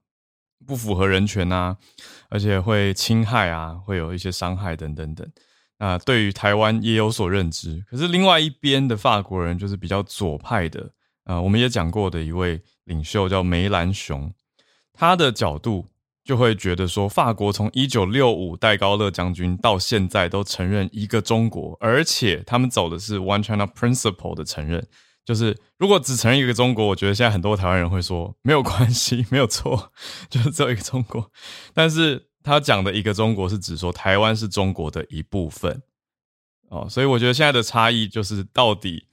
[0.66, 1.76] 不符合人权啊，
[2.30, 5.30] 而且会侵害啊，会有一些伤害等等等。
[5.84, 7.84] 啊对于台湾也有所认知。
[7.90, 10.90] 可是另外一边的法国人就是比较左派的
[11.24, 14.32] 啊，我们也讲过的一位领袖叫梅兰雄，
[14.92, 15.88] 他的角度。
[16.24, 24.86] 就会觉得说，法国从一九六五戴高乐将军到现在都承认一个中国，而且他们走的是 One China Principle 的承认。
[25.26, 29.92] 就是如果只承认一个中国，我觉得现在很多台湾人会说没有关系，没有错，
[30.30, 31.30] 就是只有一个中国。
[31.74, 35.82] 但是他讲的一个中国是指说台湾是中国的一部分
[36.68, 39.06] 哦，所以我觉得现在的差异就是到底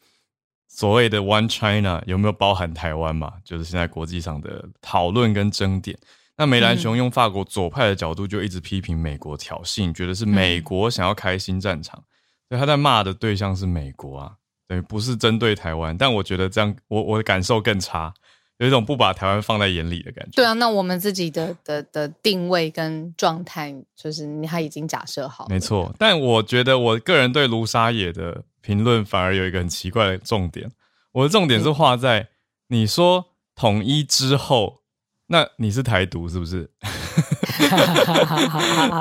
[0.68, 3.34] 所谓的 One China 有没有包含台湾嘛？
[3.44, 5.98] 就是现在国际上的讨论跟争点。
[6.38, 12.04] 那梅兰雄用法国左派的角度就一直批评美国挑衅，觉得是美国想要开新战场，
[12.50, 14.34] 所以他在骂的对象是美国啊，
[14.68, 15.96] 对，不是针对台湾。
[15.96, 18.12] 但我觉得这样，我我的感受更差，
[18.62, 20.32] 有一种不把台湾放在眼里的感觉。
[20.36, 25.48] 对啊，那我们自己的的的定位跟状态，就是他已经假设好。
[25.50, 30.72] 没错，但我觉得我个人对卢沙野的评论反而有一个很奇怪的重点，
[31.12, 32.28] 我的重点是画在
[32.68, 34.81] 你说统一之后。
[35.32, 36.70] 那你是台独是不是？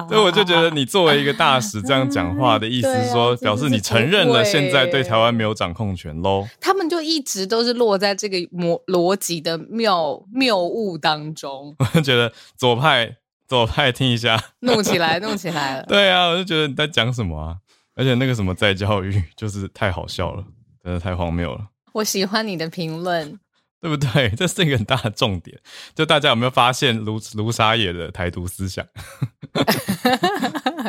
[0.09, 6.47] 所以我就觉得你作为一个大使这样讲话的意思是说，表示你承认了现在对台湾没有掌控权喽？
[6.61, 11.75] 他们就一直都是落在这个模逻辑的谬谬误当中。
[11.81, 13.17] 我就觉得左派
[13.49, 15.87] 左派听一下，怒起来怒起来了。
[15.91, 17.57] 对啊，我就觉得你在讲什么啊？
[17.97, 20.45] 而且那个什么再教育就是太好笑了。
[20.85, 21.67] 真的太荒谬了。
[21.93, 23.37] 我喜欢你的评论，
[23.81, 24.29] 对不对？
[24.37, 25.59] 这是一个很大的重点。
[25.95, 28.87] 就大家有没有发现卢卢沙野的台独思想？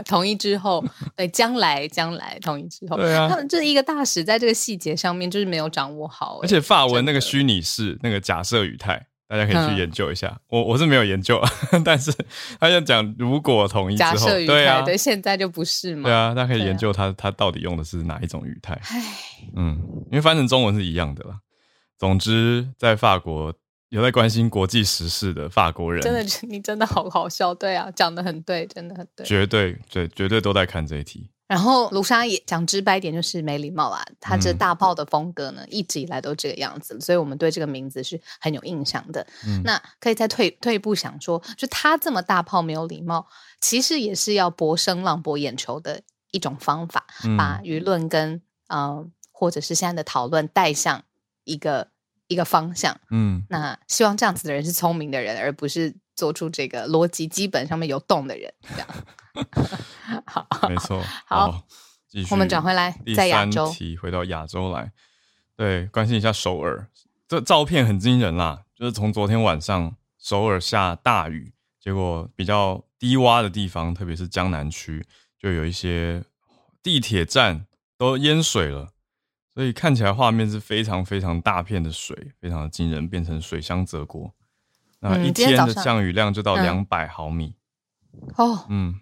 [0.06, 0.84] 统一之后，
[1.16, 10.40] 对，将来将来统一之后，对啊，他们这一个大使在这个细节上面就是没有掌握好，而且法文那个虚拟式那个假设语态，大家可以去研究一下。
[10.50, 11.42] 我我是没有研究，
[11.86, 12.14] 但是
[12.60, 18.80] 他要讲如果统一之后，对啊，对，现在就不是嘛，对啊，大家可以研究他他到底用的是哪一种语态。
[18.84, 19.04] 唉，
[19.56, 21.38] 嗯，因为翻成中文是一样的啦。
[22.02, 23.54] 总之，在法国。
[23.90, 31.30] 有在关心国际时事的法国人，真的，你真的好好笑，对啊，讲的很对，真的很对，绝对对，绝对都在看这一题。
[31.46, 34.02] 然后卢莎也讲直白点，就是没礼貌啊。
[34.22, 39.28] 他这大炮的风格呢，一直以来都这个样子，所以我们对这个名字是很有印象的。
[39.66, 43.28] 那可以再退退一步想说，就他这么大炮没有礼貌，
[43.60, 47.06] 其实也是要博声浪、博眼球的一种方法，
[47.38, 51.04] 把舆论跟呃，或者是现在的讨论带向
[51.44, 51.91] 一个。
[52.32, 58.54] 一个方向，嗯，那希望这样子的人是聪明的人，而不是做出这个逻辑基本上面有洞的人。
[58.62, 58.88] 这样，
[60.26, 61.04] 好，没错。
[61.28, 61.68] 好，
[62.08, 63.70] 继续，我们转回来，在亚洲，
[64.02, 64.94] 回到亚洲来，
[65.58, 66.88] 对，关心一下首尔。
[67.28, 75.06] 这照片很惊人啦，就是从昨天晚上首尔下大雨，结果比较低洼的地方，特别是江南区，
[75.38, 76.24] 就有一些
[76.82, 77.66] 地铁站
[77.98, 78.94] 都淹水了。
[79.54, 84.34] 所以看起来画面是非常非常大片的水，非常的惊人，变成水乡泽国。
[85.00, 87.56] 那一天的降雨量就到两百毫米。
[88.36, 89.00] 哦，嗯。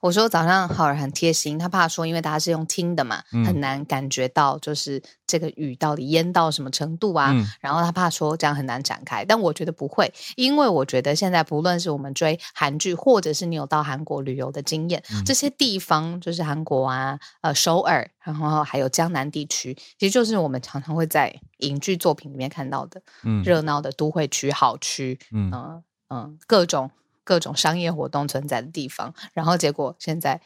[0.00, 7.34] 我说早上浩尔很贴心，他怕说因为大家是用听的嘛，很难感觉到就是这个雨到底淹到什么程度啊。
[7.60, 23.00] 然后他怕说这样很难展开，但我觉得不会，因为我觉得现在不论是我们追韩剧，或者是你有到韩国旅游的经验，这些地方就是韩国啊，呃首尔，然后还有江南地区，其实就是我们常常会在影剧作品里面看到的
[23.44, 26.90] 热闹的都会区、好区，嗯嗯，各种。
[27.26, 30.40] 各种商业活动存在的地方，然后结果现在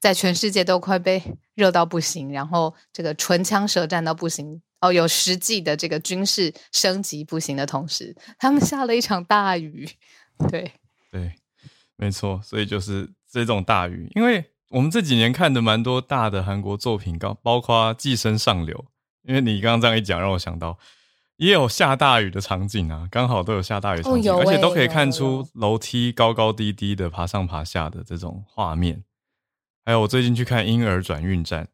[0.00, 1.22] 在全世界都快被
[1.54, 9.86] 热到不行，然后这个唇枪舌战到不行哦，有实际的这个军事升级不行的同时，他们下了一场大雨。
[10.48, 10.72] 对
[11.10, 11.34] 对，
[11.96, 18.74] 没错，所以就是这种大雨，因为我们这几年看的蛮多大的韩国作品，刚包括《寄生上流》，
[19.28, 20.78] 因为你刚刚这样一讲，让我想到。
[21.42, 29.02] 也有下大雨的场景啊，刚好都有下大雨场景，而且都可以看出楼梯高高低低的爬上爬下的这种画面。
[29.84, 31.64] 还有我最近去看《婴儿转运站》，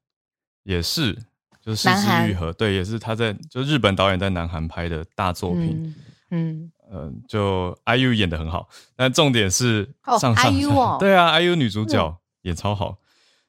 [0.63, 1.13] 也是
[1.61, 5.95] 就是失之愈合，对，也是他在就日本导演在南韩拍的大作品。
[6.31, 9.87] 嗯嗯，就 IU 演的很好，但重点是
[10.19, 10.51] 上上
[10.99, 12.97] 对啊，IU 女主角也超好，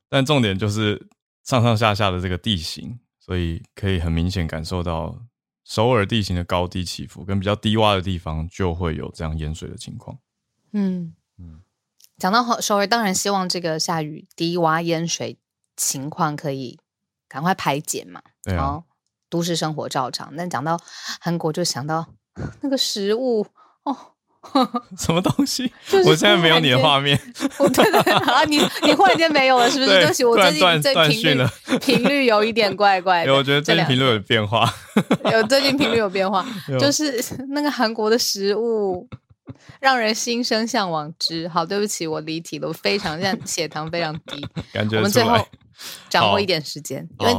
[0.10, 1.08] 但重点就是
[1.46, 5.18] 上上下下的这个地形，所以可以很明显感受到。
[5.70, 10.18] 首尔地形的高低起伏，跟比较低洼的地方就会有这样淹水的情况。
[10.72, 11.62] 嗯嗯，
[12.18, 15.38] 讲到首尔，当然希望这个下雨低洼淹水
[15.78, 16.80] 情况可以
[17.28, 18.20] 赶快排解嘛。
[18.42, 18.84] 对啊，
[19.30, 20.36] 都市生活照常。
[20.36, 20.82] 但讲到
[21.22, 22.16] 韩国，就想到
[22.62, 23.46] 那个食物
[23.84, 24.14] 哦。
[24.98, 25.72] 什么东西？
[26.06, 27.20] 我现在没有你的画面。
[27.74, 29.90] 对对啊，你你忽然间没有了，是不是？
[29.90, 31.48] 对不起，我最近这频率
[31.82, 33.34] 频率有一点怪怪的。
[33.34, 34.74] 我觉得最近频率有变化。
[35.32, 36.46] 有最近频率有变化，
[36.80, 39.08] 就是那个韩国的食物
[39.82, 41.48] 让人心生向往之。
[41.50, 44.46] 好，对不起，我离题了，我非常现在血糖非常低。
[44.72, 45.38] 感觉我们最后
[46.10, 47.34] 掌握一点时间，因为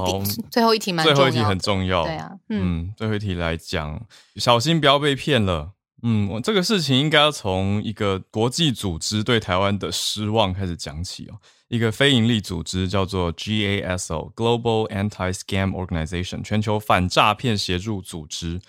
[0.50, 2.04] 最后一题蛮最后一题很重要。
[2.04, 4.00] 对啊，嗯，最后一题来讲，
[4.36, 5.70] 小心不要被骗了。
[6.02, 11.38] 嗯，我这个事情应该要从一个国际组织对台湾的失望开始讲起哦。
[11.68, 18.60] 一个非营利组织叫做 GASO（Global Anti-Scam Organization），全球反诈骗协助组织。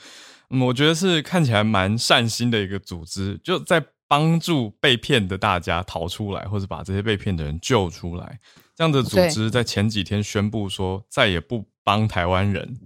[0.49, 8.39] 嗯，我觉得是看起来蛮善心的一个组织，就在帮助被骗的大家逃出来，或者把这些被骗的人救出来。
[8.75, 12.77] 这样的组织在前几天宣布说，再也不帮台湾人。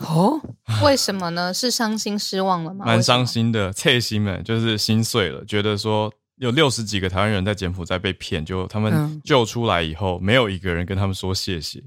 [0.00, 0.40] 哦，
[0.84, 1.54] 为什么呢？
[1.54, 2.84] 是伤心失望了吗？
[2.84, 11.82] 蛮伤心的，脆心们就是心碎了，觉得说有六十几个台湾人在柬埔寨被骗，就他们救出来以后，没有一个人跟他们说谢谢。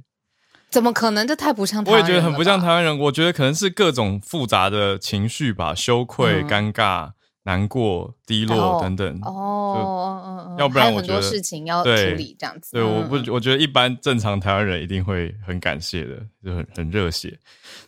[0.71, 1.27] 怎么可能？
[1.27, 1.83] 这太不像。
[1.83, 2.97] 我也觉得很不像台湾人。
[2.97, 7.11] 我觉得可能是各种复杂的情绪吧，羞愧、尴尬。
[7.49, 12.73] 难过、低落等等哦，要不然我觉得事情要处理这样子。
[12.73, 17.39] 对，我不，我觉得一般正常台湾人一定会很感谢的，就很很热血。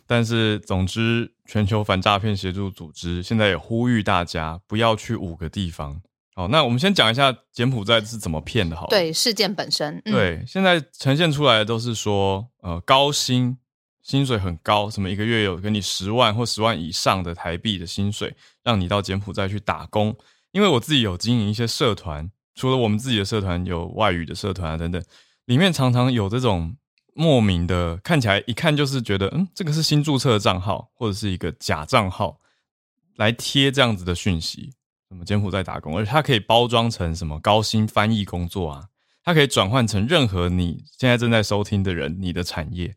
[0.04, 6.02] 但是，总之，全球反诈骗协助组织现在也呼吁大家不要去五个地方。
[6.34, 8.74] 好，那我们先讲一下柬埔寨是怎么骗的。
[8.74, 13.56] 好，对，事件本身，对，现在呈现出来的都是说，呃，高薪
[14.02, 18.34] 薪水很高，什么一个月有给你十万或十万以上的台币的薪水，
[18.64, 20.16] 让你到柬埔寨去打工。
[20.50, 25.02] 因为我自己有经营一些社团，除了我们自己的社团，有外语的社团啊等等，
[25.46, 26.76] 里面常常有这种
[27.14, 32.40] 莫名的，看起来一看就是觉得，嗯，这个是新注册的账号或者是一个假账号，
[33.16, 34.72] 来贴这样子的讯息，
[35.08, 38.88] 什么柬埔寨打工，而且它可以包装成什么高薪翻译工作啊，
[39.22, 42.94] 它可以转换成任何你现在正在收听的人你的产业，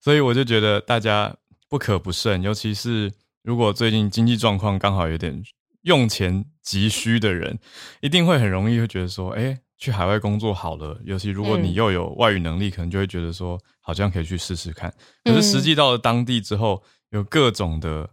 [0.00, 1.34] 所以我就觉得大家
[1.68, 5.42] 不可不慎，尤其是如果最近经济状况刚好有点。
[5.84, 7.58] 用钱急需的人，
[8.02, 11.00] 一定会很容易会觉得说，哎，去海外工作好了。
[11.06, 14.92] 尤其如果你又有外语能力，可能就会觉得说，好像可以去试试看。
[15.24, 16.82] 可是实际到了当地之后，
[17.12, 18.10] 有各种的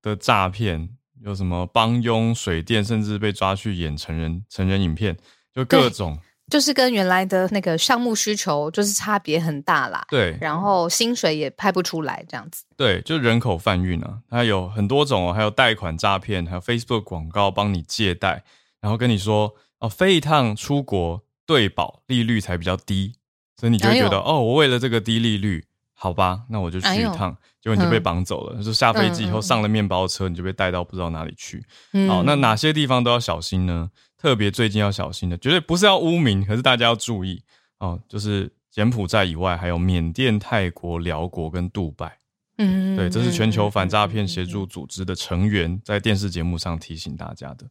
[0.00, 0.88] 的诈骗，
[1.20, 5.14] 有什么帮佣、水电，甚至被抓去演成人成人影片，
[5.52, 6.18] 就各种。
[6.48, 18.44] 就是跟原来的那个项目需求就是差别很大啦，对，然后薪水也拍不出来这样子，对，就人口贩运啊，它有很多种哦，还有贷款诈骗，还有 Facebook 广告帮你借贷，
[18.80, 23.14] 然后跟你说哦，飞一趟出国对保利率才比较低，
[23.56, 31.64] 所以你就会觉得哦，我为了这个低利率，好吧，那我就去一趟，结果你就被绑走了，就下飞机以后上了面包车，你就被带到不知道哪里去，
[32.08, 33.90] 好，那哪些地方都要小心呢？
[34.18, 37.42] 特别最近要小心的，绝对不是要污名，可是大家要注意
[37.78, 38.00] 哦。
[38.08, 42.18] 就是柬埔寨以外，还有缅甸、泰国、辽国跟杜拜。
[42.58, 47.66] 嗯，对，这是全球反诈骗协助组织的成员在电视节目上提醒大家的，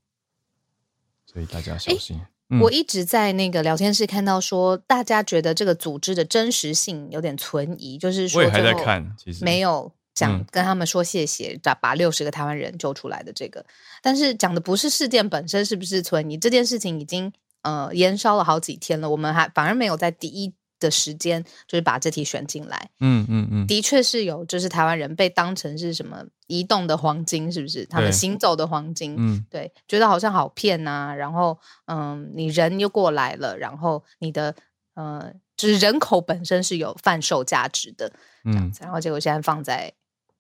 [1.26, 2.22] 所以大家小心。
[2.62, 9.92] 我一直在那个聊天室看到说，大家觉得这个组织的真实性有点存疑，就是说我也还在看，其实没有。
[10.16, 13.64] 讲跟他们说谢谢，把把六十个台湾人救出来的这个，
[14.02, 17.32] 但是讲的不是事件本身是不是存疑，这件事情已经
[17.64, 22.90] 呃延烧了好几天了，我们还反而没有在第一的时间就是把这题选进来。
[23.02, 27.86] 嗯嗯嗯，的确是有，就是台湾人被当成是什么移动的黄金，是不是？
[27.86, 31.14] 他们行走的黄金，嗯，对，觉得好像好骗呐。
[31.14, 34.56] 然后嗯，你人又过来了，然后你的
[34.94, 38.10] 呃，就是人口本身是有贩售价值的，
[38.46, 39.92] 这样子，然后结果现在放在。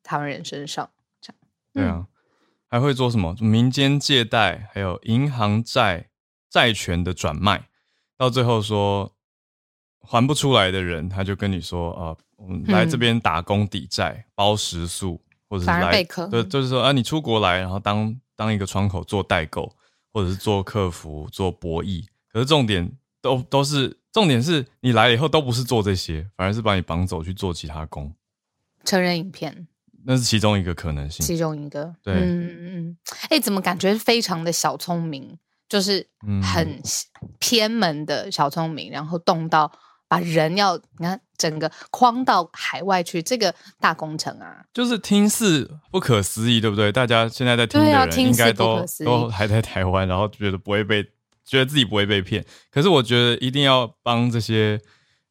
[0.05, 0.87] 台湾人身上，
[1.19, 1.39] 这样
[1.73, 2.05] 对啊，
[2.69, 3.35] 还会做什么？
[3.41, 6.09] 民间借贷，还有银行债
[6.47, 7.67] 债权的转卖，
[8.15, 9.11] 到最后说
[10.01, 19.75] 还不出来的人，他就跟你说啊，我们来这边打工抵债，包食宿，或者是来对，就是说啊，你出国来，然后当当一个窗口做代购，
[20.13, 22.05] 或者是做客服、做博弈。
[22.31, 22.91] 可是重点
[23.21, 28.13] 都都是重点是你来了以后都不是做这些，反而是把你绑走去做其他工。
[28.83, 29.67] 成人影片。
[30.07, 32.97] 那是其中一个可能性，其中一个，对，嗯嗯，
[33.29, 35.37] 哎，怎么感觉非常的小聪明，
[35.67, 36.07] 就是
[36.43, 36.79] 很
[37.39, 39.71] 偏门的小聪明，然后动到
[40.07, 46.91] 把人要你看整个框到海外去，这个大工程啊，就是听似不可思议，对不对？
[46.91, 51.03] 大家现在在听的人应该都都还在台湾，然后觉得不会被，
[51.43, 54.79] 觉得自己不会被骗，可是我觉得一定要帮这些。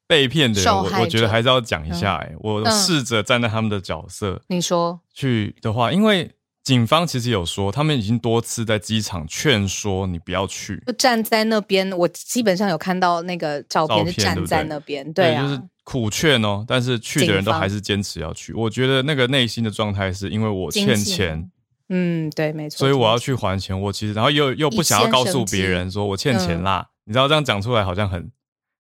[0.07, 2.17] 被骗的人，我我觉得还是要讲一下。
[2.17, 6.31] 哎，我试着站在他们的角色，你说去的话，因为
[6.63, 11.91] 警方其实有说，他们已经多次在机场劝说你不要去，就站在那边。
[11.93, 16.65] 我基本上有看到那个照片，是站在那边，对，就是苦劝哦。
[16.67, 18.53] 但是去的人都还是坚持要去。
[18.53, 21.51] 我觉得那个内心的状态是因为我欠钱，
[21.89, 23.79] 嗯，对，没错，所以我要去还钱。
[23.79, 28.31] 我其实然后又又不想要告诉别人说我欠钱啦，你知道这样讲出来好像很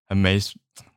[0.07, 0.39] 很没。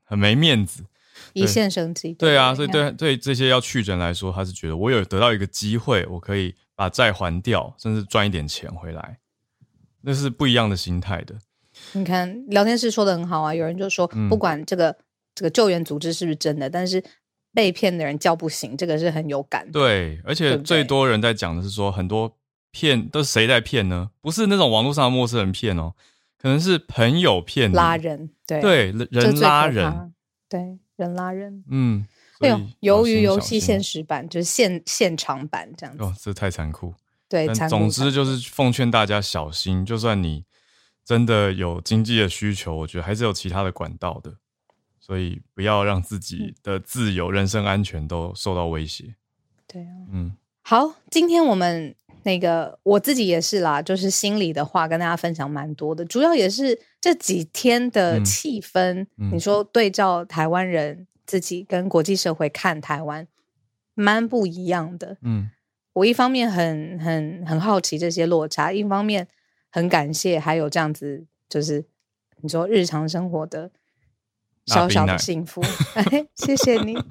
[0.08, 0.86] 很没面子，
[1.34, 2.14] 一线生机。
[2.14, 9.20] 对啊，所以对对这些要去人来说，他是觉得我有得到一个机会，我可以把债还掉，甚至赚一点钱回来，
[10.02, 11.36] 那是不一样的心态的。
[11.92, 14.96] 你看聊天室说的很好啊，有人就说，不管这个
[15.36, 17.04] 这个救援组织是不是真的，但是
[17.54, 19.70] 被骗的人叫不醒，这个是很有感。
[19.72, 22.38] 对，而且最多人在讲的是说，很多
[22.72, 24.10] 骗都是谁在骗呢？
[24.22, 25.94] 不是那种网络上的陌生人骗哦。
[26.38, 30.14] 可能是朋友骗拉人，对对，人拉人，
[30.48, 32.06] 对人拉人，嗯，
[32.42, 36.94] 哎呦，由于游戏现实版就是现现场版这样子，哦，这太残酷，
[37.28, 40.46] 对，总之就是奉劝大家小心，就算你
[41.04, 44.36] 真的有经济的需求，我觉得还是有其他的管道的，
[45.00, 49.16] 所以不要让自己的自由、人身安全都受到威胁。
[49.66, 51.96] 对啊，嗯，好，今天我们。
[52.28, 59.08] 那个我自己也是啦，就是心里的话跟大家分享蛮多的，主要也是这几天的气氛。
[59.32, 63.26] 你说对照台湾人自己跟国际社会看台湾，
[63.94, 65.16] 蛮不一样的。
[65.22, 65.50] 嗯，
[65.94, 69.30] 我一方面很很很好奇这些落差，一方面
[69.72, 71.86] 很感谢还有这样子，就是
[72.42, 73.72] 你说日常生活的
[74.66, 75.62] 小小的幸福。
[75.96, 76.98] 哎谢谢你。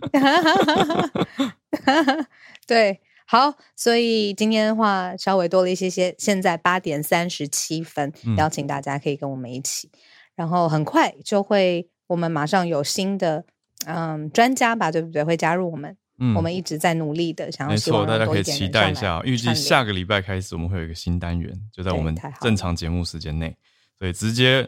[2.66, 6.14] 对，好，所以今天的话稍微多了一些些。
[6.16, 9.90] 现在八点三十七分，邀请大家可以跟我们一起，
[10.34, 13.44] 然后很快就会，我们马上有新的
[13.84, 15.24] 嗯专家吧，对不对？
[15.24, 15.96] 会加入我们。
[16.18, 19.20] 嗯，我们一直在努力的，想要没错，大家可以期待一下。
[19.22, 23.54] 预计下个礼拜开始，我们会有一个新单元，就在我们正常节目时间内，
[23.98, 24.66] 所以直接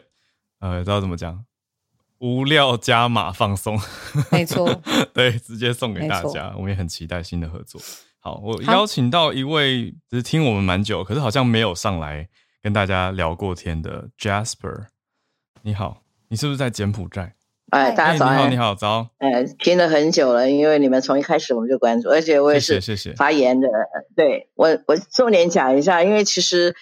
[0.59, 1.43] 呃，知道怎么讲，
[2.19, 3.79] 无料加码放松，
[4.31, 4.79] 没错，
[5.11, 6.53] 对，直接送给大家。
[6.55, 7.81] 我们也很期待新的合作。
[8.29, 12.29] 好，我邀请到一位只是听我们蛮久，可是好像没有上来
[12.61, 14.85] 跟大家聊过天的 Jasper。
[15.63, 17.33] 你好，你是不是在柬埔寨？
[17.71, 18.51] 哎，大家早安！
[18.51, 19.09] 你好，早。
[19.17, 22.79] 哎，听了很久了，因为你们从一开始我们就关注，而且我也是
[23.15, 23.67] 发言的。
[24.15, 26.75] 对我，我重点讲一下，因为其实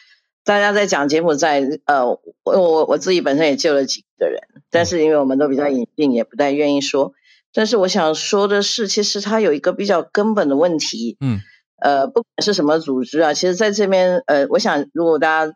[0.43, 7.13] 大家在讲柬埔寨呃，我我我自己本身也救了几个人，但是因为我们都比较隐性，也不太愿意说。
[7.57, 11.17] 但是我想说的是，其实它有一个比较根本的问题。
[11.19, 11.39] 嗯。
[11.81, 15.53] 呃，不管是什么组织啊，其实在这边，呃，我想如果大家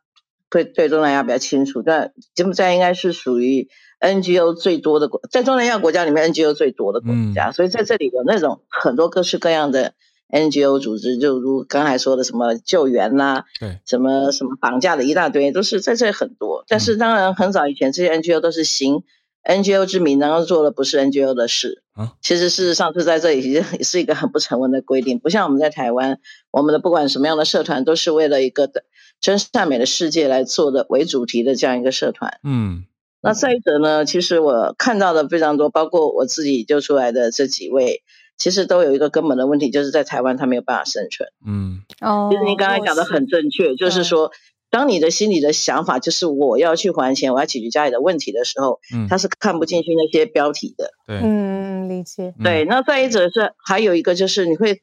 [0.49, 3.69] 对对东南亚比较清楚，但柬埔寨应该是属于。
[4.03, 9.93] NGO 最多的国，在东南亚国家里面，NGO 最多的国家，所以在这里有那种很多各式各样的
[10.27, 16.63] NGO 组织，就如刚才说的什么救援呐，对，什么什么绑架的一大堆，都是在这里很多。
[16.67, 19.03] 但是当然，很早以前这些 NGO 都是行
[19.43, 21.83] NGO 之名，然后做的不是 NGO 的事。
[21.93, 26.19] 啊，其实事实上是在这里也是一个很不成文的规定，不像我们在台湾，
[26.51, 28.83] 我们的不管什么样的社团，都是为了一个的
[29.19, 32.39] 真善美的世界来做的为主题的这样一个社团。
[32.43, 32.85] 嗯。
[33.23, 34.03] 那再者呢？
[34.03, 38.01] 其实我看到的非常多，包括我自己救出来的这几位，
[38.35, 41.29] 其实都有一个根本的问题，就是在台湾他没有办法生存。
[41.45, 44.31] 嗯，哦，其实你刚才讲的很正确，就是说，
[44.71, 50.91] 当你的心里的想法就是我要去还钱，我要解决家里的问题的时候，嗯，他是看不进去那些标题的。
[51.05, 52.33] 对，嗯，理解。
[52.43, 54.81] 对，那再一者是还有一个就是你会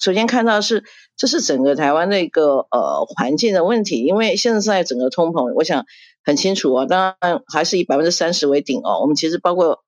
[0.00, 0.84] 首先看到是
[1.16, 5.84] 这是整个台湾的一个呃环境的问题，因为现在整个通膨，我想。
[6.22, 9.00] 很清楚啊，当然还是以百分之三十为顶哦。
[9.00, 9.82] 我们其实包括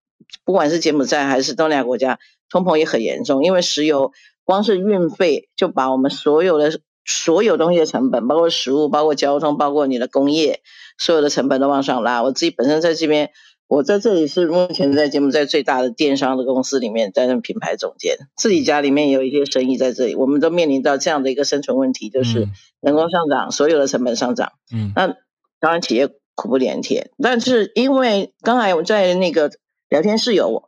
[0.47, 2.19] 不管是柬埔寨还是东南亚国家，
[2.49, 4.13] 通膨也很严重，因为石油
[4.43, 10.61] 光是运费就把我们所有的所有东西的成本，包括食物、包括交通、包括你的工业，
[10.99, 12.23] 所有的成本都往上拉。
[12.23, 13.31] 我自己本身在这边，
[13.69, 22.49] 我在这里是目前在柬埔寨最大的电商的公司里面担任品牌总监，自己家里面有一些生意在这里，我们都面临到这样的一个生存问题，就是
[22.81, 24.53] 人工上涨，所有的成本上涨。
[24.73, 25.17] 嗯，那
[25.61, 26.09] 当然企业。
[26.35, 29.51] 苦不连天，但是因为刚才我在那个
[29.91, 30.65] 聊天室有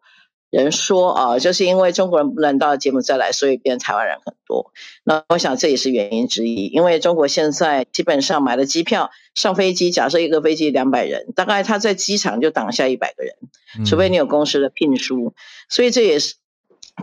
[0.55, 4.71] 人说啊，就是因为中国人不能到节目再来，所以变台湾人很多。
[5.03, 13.35] 那我想这也是原因之一，因为中国现在基本上买了机票上飞机，假设一个飞机两百人，大概他在机场就挡下一百个人，
[13.85, 15.35] 除非你有公司的聘书。
[15.69, 16.37] 所以这也是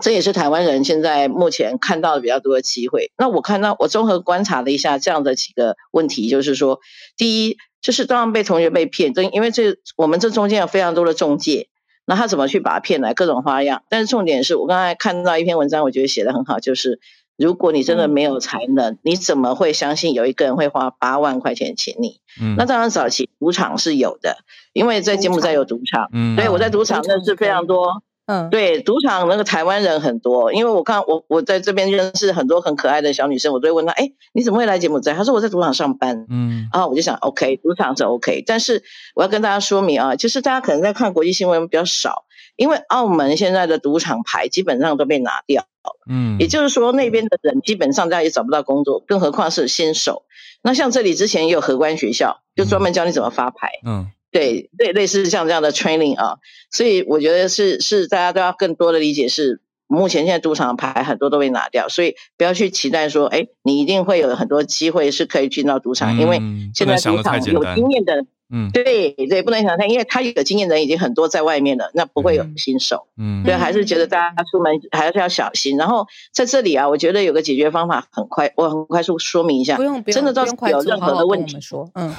[0.02, 3.12] 这也是台湾人现在目前看到的比较多的机会。
[3.18, 6.80] 那我看到我综合观察了一下这样的几个问题，就是说
[7.18, 7.58] 第一。
[7.82, 11.68] 就是当然被同学被骗，这因为这我们这中间有非常多的中介，
[12.06, 13.84] 那他怎么去把他骗来各种花样？
[13.89, 16.99] 但是重点是我刚才看到一篇文章，我觉得写的很好，就是
[17.38, 22.20] 如果你真的没有才能，你怎么会相信有一个人会花八万块钱请你？
[22.41, 24.38] 嗯，那当然早期赌场是有的，
[24.74, 28.04] 因为在柬埔寨有赌场，嗯，所以我在赌场认识非常多。
[28.32, 35.14] 嗯，对，赌场那个台湾人很多，因为我看我我在这边认识很多很可爱的小女生，我都会问她，哎，你怎么会来柬埔寨？
[35.14, 36.26] 她说我在赌场上班。
[36.30, 38.84] 嗯，然后我就想，OK，赌场是 OK，但是
[39.16, 42.24] 我要跟大家说明啊，就是大家可能在看国际新闻比较少，
[42.56, 45.98] 因为澳门现在的赌场牌基本上都被拿掉了。
[46.10, 50.24] 嗯，也就是说那边的人基本上大家也找不到工作，更何况是新手。
[50.64, 53.72] 那像这里之前也有荷官学校，就专门教你怎么发牌。
[53.86, 54.08] 嗯。
[54.32, 56.38] 对，类类似像这样的 training 啊，
[56.72, 66.40] 所以我觉得是是大家都要更多的理解，是目前现在赌场牌很多都被拿掉，所以不要去期待说，哎，你一定会有很多机会是可以进到赌场，因为
[66.74, 75.76] 现在赌场有经验的，嗯，对对，不能想太，因为他有经验的人已经很多在外面了，那不会有新手，嗯，所以还是觉得大家出门还是要小心。
[75.76, 82.16] 然后在这里啊，我觉得有个解决方法很快，我很快速说明一下，不用不用，真的到有任何的问题说，嗯。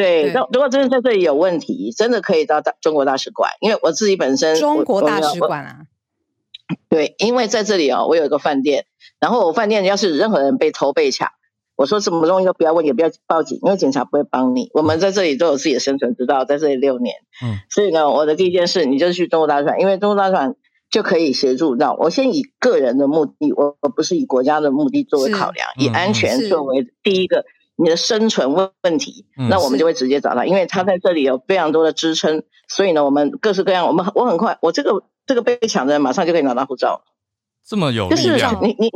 [0.00, 5.80] 对，如如果真的在这里有问题，真的可以到大中国大使馆，因为我自己本身中国大使馆啊。
[6.88, 8.86] 对，因为在这里哦，我有一个饭店，
[9.20, 11.28] 然后我饭店要是任何人被偷被抢，
[11.76, 14.70] 我说什么东西都不要问，也不要报警，因为警察不会帮你。
[14.72, 20.54] 我们在这里都有自己的生存之道，在这里六年，嗯，所以呢，我的第一件事，你就去中国大使馆，因为中国大使馆
[20.90, 21.94] 就可以协助到。
[22.00, 27.44] 我先以个人的目的，我我不是以国家的目的作为考量，以安全作为第一个。
[27.82, 37.02] 你的生存问问题，那我们就会直接找他，因为他在这里有非常多的支撑，所以呢，我们各式各样，我们我很快，我这个这个被抢的人马上就可以拿到护照，
[37.64, 38.92] 这么有力量，你你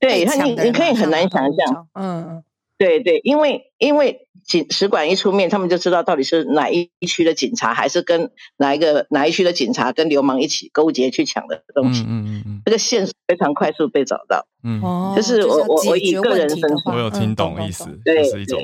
[0.00, 2.42] 对他你你可以很难想象，嗯，
[2.78, 4.25] 对对，因为因为。
[4.46, 12.02] 警使馆一出面，他们就知道到底是哪一区的警察，还是跟哪一个哪一区的警察跟流氓一起勾结去抢的东西。
[12.02, 14.46] 嗯嗯嗯，这个线索非常快速被找到。
[14.62, 14.80] 嗯，
[15.16, 18.60] 就是我我我以个人身份，我有听懂意思，对，是一种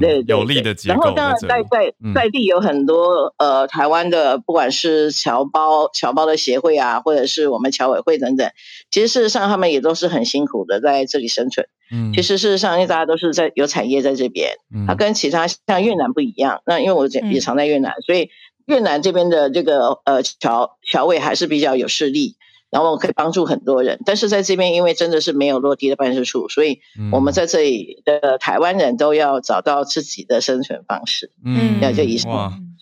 [0.00, 1.00] 对有利的结构。
[1.00, 8.50] 然后当然在在在地有很多呃台湾的，不管是侨胞侨胞的协会啊，或者是我们侨委会等等，
[8.90, 11.66] 其实事实上他们也都是很辛苦的在这里生存。
[11.92, 14.56] 嗯，其实事实上因为大家都是在有产业在这边，
[14.88, 15.12] 它跟。
[15.12, 18.30] 其他像越南不一样，那因为我也常在越南，所以
[18.64, 22.34] 越南这边的这个呃侨侨委还是比较有势力，
[22.70, 24.00] 然后可以帮助很多人。
[24.06, 26.80] 但是在这边，因为真的是没有落地的办事处，所以
[27.12, 31.30] 我们在这里的台湾人都要找到自己的生存方式。
[31.44, 32.26] 嗯，要这意思。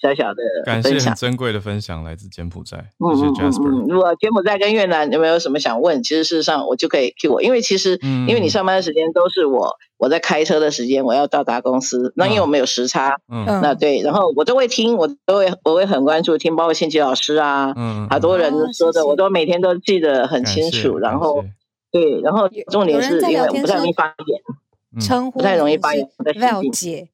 [0.01, 2.91] 小小的感谢，很珍贵的分享，来自柬埔寨。
[2.99, 3.87] 谢谢 Jasper。
[3.87, 6.03] 如果柬埔寨跟越南有没有什么想问？
[6.03, 12.15] 其实事实上我就可以 Q 我，因为其实因为你上班的时间都是我我在开车的时间，我要到达公司。
[12.17, 20.99] 那因为我们有时差，嗯，那对，然后我都会听，我都会我会很关注听，包括信奇老师啊，嗯，好多人说的，我都每天都记得很清楚。
[20.99, 21.45] 然后
[21.93, 27.09] 对，然后重点是因为我不太容易发言，称呼不太容易发言，了解。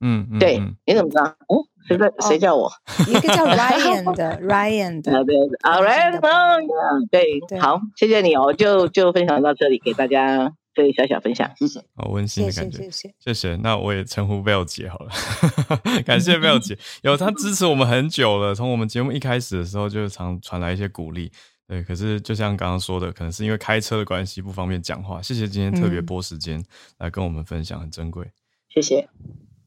[0.00, 1.24] 嗯，对，你怎么知道？
[1.48, 1.64] 哦。
[1.88, 2.12] 谁在？
[2.20, 2.70] 谁叫我？
[3.08, 5.24] 一个叫 Ryan 的，Ryan 的。
[5.24, 11.80] 对，Ryan，对，好，谢谢你哦，就就分享到这里，给大家这里小小分享，谢谢。
[11.96, 13.56] 好温馨的感觉，谢谢，谢谢。
[13.56, 15.10] 那我也称呼 Bell 姐好了，
[16.04, 21.32] 感谢 Bell 姐， 有她支持我们很久了，从我们节目一开始的时候就常传来一些鼓励。
[21.66, 25.22] 对，可是就像刚刚说的，可能是因为开车的关系不方便讲话。
[25.22, 26.62] 谢谢今天特别拨时间
[26.98, 28.30] 来跟我们分享，很珍贵。
[28.68, 29.08] 谢谢。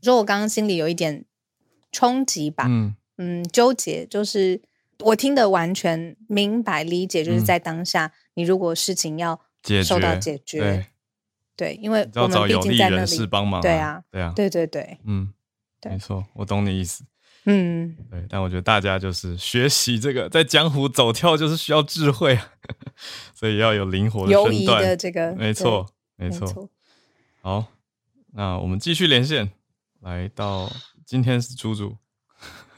[0.02, 1.26] 说我刚刚心里有一点。
[1.93, 2.95] 冲击吧，嗯。
[3.18, 4.62] 嗯，纠结就是
[4.99, 9.38] 我听得完全明白理解，就是在当下，你如果事情要
[9.84, 10.86] 受到解决，对，
[11.58, 15.34] 对因为我们毕竟在那里帮忙，对啊，对啊，对对对，嗯，
[15.84, 15.97] 没。
[15.97, 17.04] 错，我懂你意思，
[17.43, 22.39] 嗯，对，但我觉得大家就是学习这个在江湖走跳，就是需要智慧，
[23.36, 25.86] 所以要有灵活的身段的这个，没错，
[26.16, 26.70] 没错，
[27.41, 27.66] 好，
[28.34, 29.52] 那我们继续连线，
[30.02, 30.70] 来到。
[31.06, 31.97] 今天是猪猪，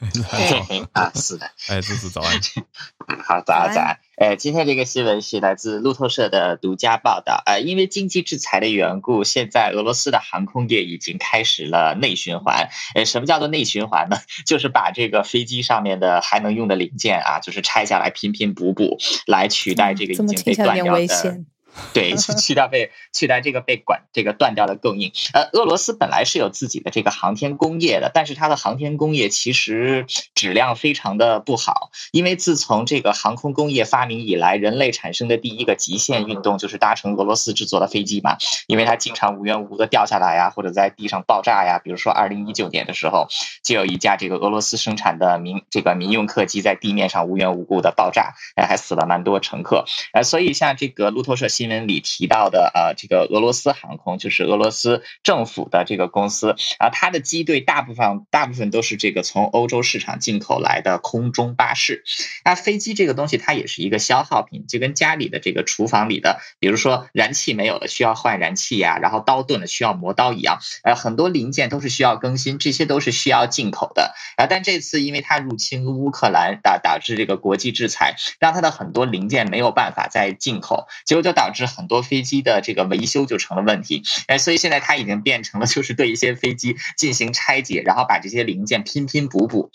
[0.92, 2.32] 啊，是的，哎，猪猪早安，
[3.24, 14.16] 好，早安早安，哎，今天这个新闻是来自路透社的独家报道，呃，因为经济制裁的缘故，现在俄罗斯的航空业已经开始了内循环，哎，什么叫做内循环呢？
[14.44, 21.44] 就是把这个飞机上面的还能用的零件啊，就是拆下来拼拼补补，来取代这个已经被断掉的。
[21.92, 25.12] 对，去掉被去掉这个被管这个断掉的供应。
[25.32, 30.06] 呃，俄罗斯本来是有自己的这个航天工业的，但是它的航天工业其实
[30.36, 31.90] 质量非常的不好。
[32.12, 38.36] 因为自从这个航空工业发明以来，人类产生的第一个极限运动就是搭乘俄罗斯制作的飞机嘛。
[38.68, 41.80] 因为它经常无缘无故的掉下来呀，或者在地上爆炸呀。
[41.82, 43.26] 比如说二零一九年的时候，
[43.64, 49.84] 就有一架这个俄罗斯生产的民这个民用客机在地面上无缘无故的爆炸，哎，还死了蛮多乘客。
[50.12, 51.63] 呃，所以像这个路透社新。
[51.64, 62.04] 新闻里提到的呃，这个俄罗斯航空就是俄罗斯政府的这个公司啊，它的机队大部分大部分都是这个从欧洲市场进口来的空中巴士。
[62.44, 74.44] 那飞机这个东西它也是一个消耗品，就跟家里的这个厨房里的，比如说燃气没有了需要换燃气呀，然后刀钝了需要磨刀一样，呃，很多零件都是需要更新，这些都是需要进口的啊。
[74.50, 81.53] 但这次因为它入侵乌克兰，导导致这个国际制裁，让它的很多零件没有办法再进口，结果就导。
[81.54, 89.70] 是很多飞机的这个维修就成了问题，哎，所以现在它已经变成了就是对一些飞机进行拆解，然后把这些零件拼拼补补。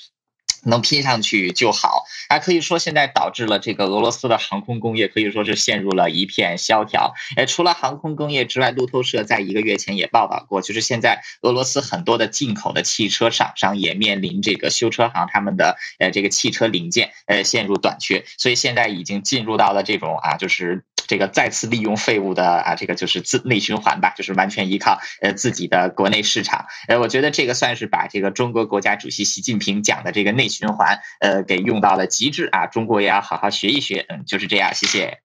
[0.64, 7.14] 能拼上去就好，啊，可以说现在导致了这个俄罗斯的航空工业可以说是陷入了一片萧条。
[7.38, 26.66] 哎，除了航空工业之外，路透社在一个月前也报道过，就是现在俄罗斯很多的进口的汽车厂商也面临这个修车行他们的呃这个汽车零件呃陷入短缺，所以现在已经进入到了这种啊就是这个再次利用废物的啊这个就是自内循环吧，就是完全依靠呃自己的国内市场。
[26.90, 30.49] 呃，我觉得这个算是把这个中国国家主席习近平讲的这个内。
[30.50, 32.68] 循环，呃，给用到了极致啊！
[32.68, 35.22] 中国也要好好学一学，嗯，就是这样，谢谢。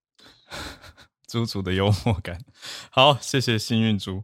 [1.27, 2.39] 猪猪的幽默感，
[2.91, 4.23] 好，谢谢幸运猪。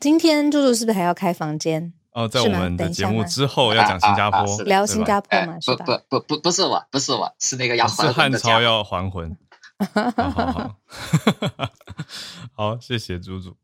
[0.00, 1.92] 今天猪猪是不是还要开房间？
[2.10, 5.58] 哦，在我们的节目之后要讲新加坡，聊新加坡嘛？
[5.60, 5.84] 是吧？
[5.84, 9.36] 不不不不不是我，不是我，是那个要是汉朝要还魂。
[9.94, 10.76] 好好好，
[12.52, 13.56] 好，谢谢猪猪。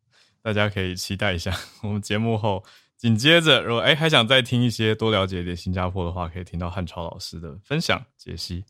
[0.43, 1.53] 大家可以期待一下。
[1.83, 2.65] 我们节目后
[2.99, 8.65] 紧接着，如果哎还想再听一些多了解一点新加坡的话，可以听到汉超老师的分享解析。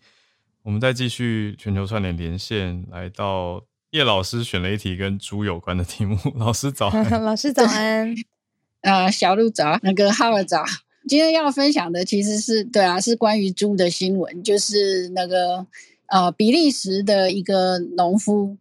[0.63, 6.19] 我们再继续全球串联连线，来到叶老师选了一题跟猪有关的题目。
[6.37, 8.15] 老师早安， 老师早安。
[8.83, 10.63] 呃，小鹿早，那个浩儿早。
[11.09, 15.67] 今天要分享的其实是对啊，是关于猪的新闻，就是那个
[16.09, 18.59] 呃，比利时的一个农夫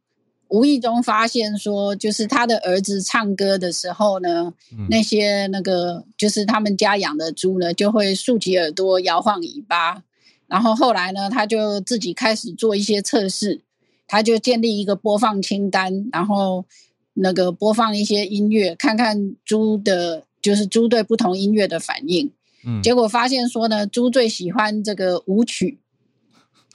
[0.49, 4.53] 无意中发现说，就是他的儿子唱歌的时候呢，
[4.89, 10.03] 那些那个就是他们家养的猪呢，就会竖起耳朵、摇晃尾巴。
[10.47, 13.61] 然后后来呢，他就自己开始做一些测试，
[14.07, 16.63] 他就建立一个播放清单，然后
[17.15, 22.31] 那个播放一些音乐，看看猪的，就是猪对不同音乐的反应。
[22.65, 25.79] 嗯，结果发现说呢，猪最喜欢这个舞曲，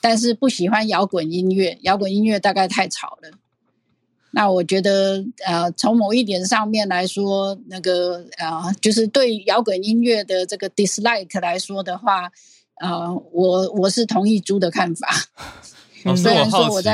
[0.02, 3.30] 但是不喜欢摇滚音乐，摇滚音乐大概太吵了。
[4.32, 12.30] 那我觉得，呃，从某一点上面来说，那个呃，就是对摇滚音乐的这个 dislike 来说的话。
[12.80, 15.08] 呃，我我是同意猪的看法。
[16.04, 16.88] 老师，我好奇，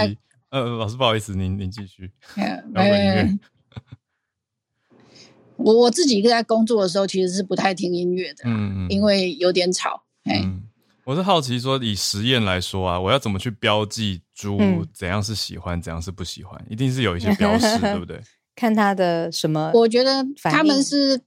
[0.51, 2.11] 呃，老师不好意思，您您继续。
[5.57, 10.03] 我我自己在工作的时候，其实是不太听音乐的，嗯嗯，因为有点吵。
[10.25, 10.68] 嗯，
[11.09, 14.59] 我是好奇说，以实验来说啊，我要怎么去标记猪
[14.93, 16.63] 怎样是喜欢，怎样是不喜欢？
[16.69, 18.21] 一定是有一些标识， 对不对？
[18.55, 19.71] 看它的什么？
[19.73, 21.19] 我觉得他们是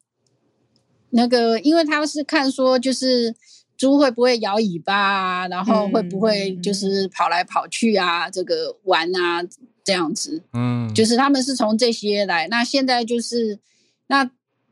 [1.09, 3.35] 那个，因为他们是看说就是。
[3.77, 5.47] 猪会不会摇尾巴啊？
[5.47, 8.29] 然后会不会就是跑来跑去啊？
[8.29, 9.41] 这个玩啊，
[9.83, 12.47] 这样子，嗯，就是他们是从这些来。
[12.47, 13.57] 那现在就是
[14.05, 14.29] 那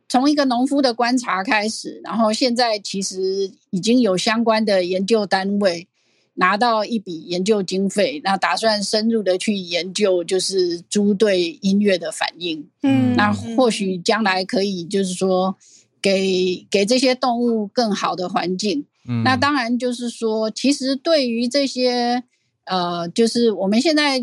[0.10, 5.88] 从一个农夫的观察开始，然后现在其实已经有相关的研究单位
[6.34, 12.68] 拿到一笔研究经费，那打算深入的去研究，就是猪对音乐的反应。
[12.82, 15.56] 嗯，那或许将来可以就是说
[16.02, 18.86] 给给这些动物更好的环境。
[19.08, 22.24] 嗯那当然就是说，其实对于这些
[22.66, 24.22] 呃，就是我们现在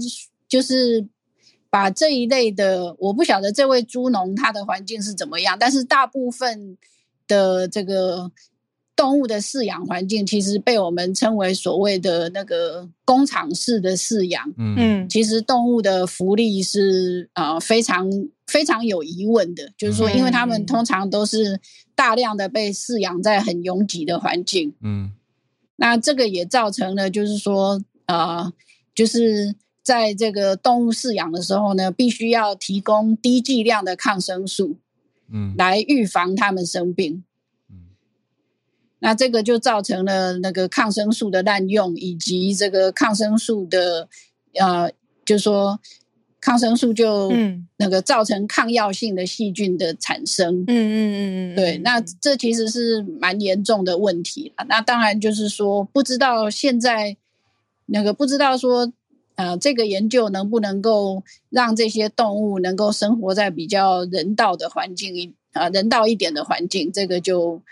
[0.48, 1.06] 就是
[1.76, 6.78] 把这一类的，我不晓得这位猪农他的环境是怎么样，但是大部分
[7.28, 8.32] 的这个
[8.96, 14.50] 动物的饲养环境，其实被我们称为所谓的那个工厂式的饲养。
[14.56, 18.10] 嗯，其实动物的福利是呃非常
[18.46, 21.60] 非常有疑问的，就是说，因为他们通常都是。
[21.96, 25.12] 大量的被饲养在很拥挤的环境，嗯，
[25.76, 28.52] 那这个也造成了，就是说，呃，
[28.94, 29.54] 就是
[29.86, 34.78] 在这个动物饲养的时候呢，必须要提供低剂量的抗生素，
[35.32, 37.22] 嗯，来预防它们生病，
[37.70, 37.94] 嗯，
[38.98, 44.08] 那这个就造成了那个抗生素的滥用，以及这个抗生素的，
[44.54, 44.90] 呃，
[45.24, 45.78] 就是说。
[46.38, 47.32] 抗生素就
[47.76, 54.64] 那个造成抗药性的细菌的产生，嗯嗯嗯嗯，对，那这其实是蛮严重的问题了。
[54.68, 57.16] 那当然就是说，不知道现在
[57.86, 58.92] 那个不知道说，
[59.36, 67.62] 呃，这个研究能不能够让这些动物能够生活在比较人道的环境，啊，人道一点的环境，这个就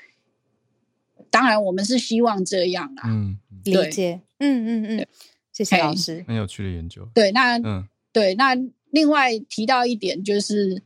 [1.29, 3.11] 当然我们是希望这样啊。
[3.11, 5.07] 嗯，理解，嗯嗯嗯，
[5.53, 7.09] 谢谢老师，很有趣的研究。
[7.13, 7.89] 对，那嗯。
[8.15, 8.55] 对，那
[8.93, 10.81] 另外提到一点就是，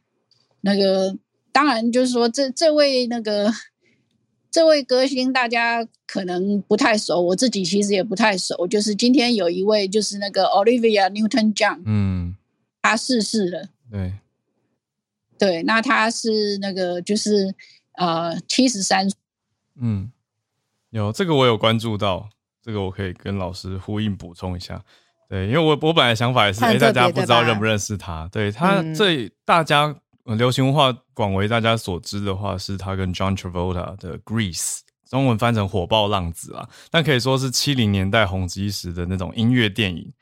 [0.62, 1.14] 那个
[1.53, 3.53] 当然就是说，这这位那个
[4.51, 8.66] 这位歌星，大家可能不太熟，我自己其实也不太熟。
[8.66, 12.34] 就是今天有一位，就是那个 Olivia Newton-John，嗯，
[12.80, 13.68] 他逝世了。
[13.90, 14.14] 对，
[15.38, 17.55] 对，那他是那个就是
[17.92, 19.09] 呃七十三。
[19.80, 20.11] 嗯，
[20.90, 22.30] 有这个我有关注到，
[22.62, 24.82] 这个我可以跟老师呼应补充一下。
[25.28, 28.26] 对，因为我我本来想法也是，哎，大家不知道认不认识他。
[28.32, 29.94] 对他，这大家
[30.37, 34.57] 流行文化广为大家所知的话，是他跟 John Travolta 的《Grease》，
[35.09, 40.12] 中文翻成《火爆浪子》啊，但可以说是七零年代红极一时的那种音乐电影，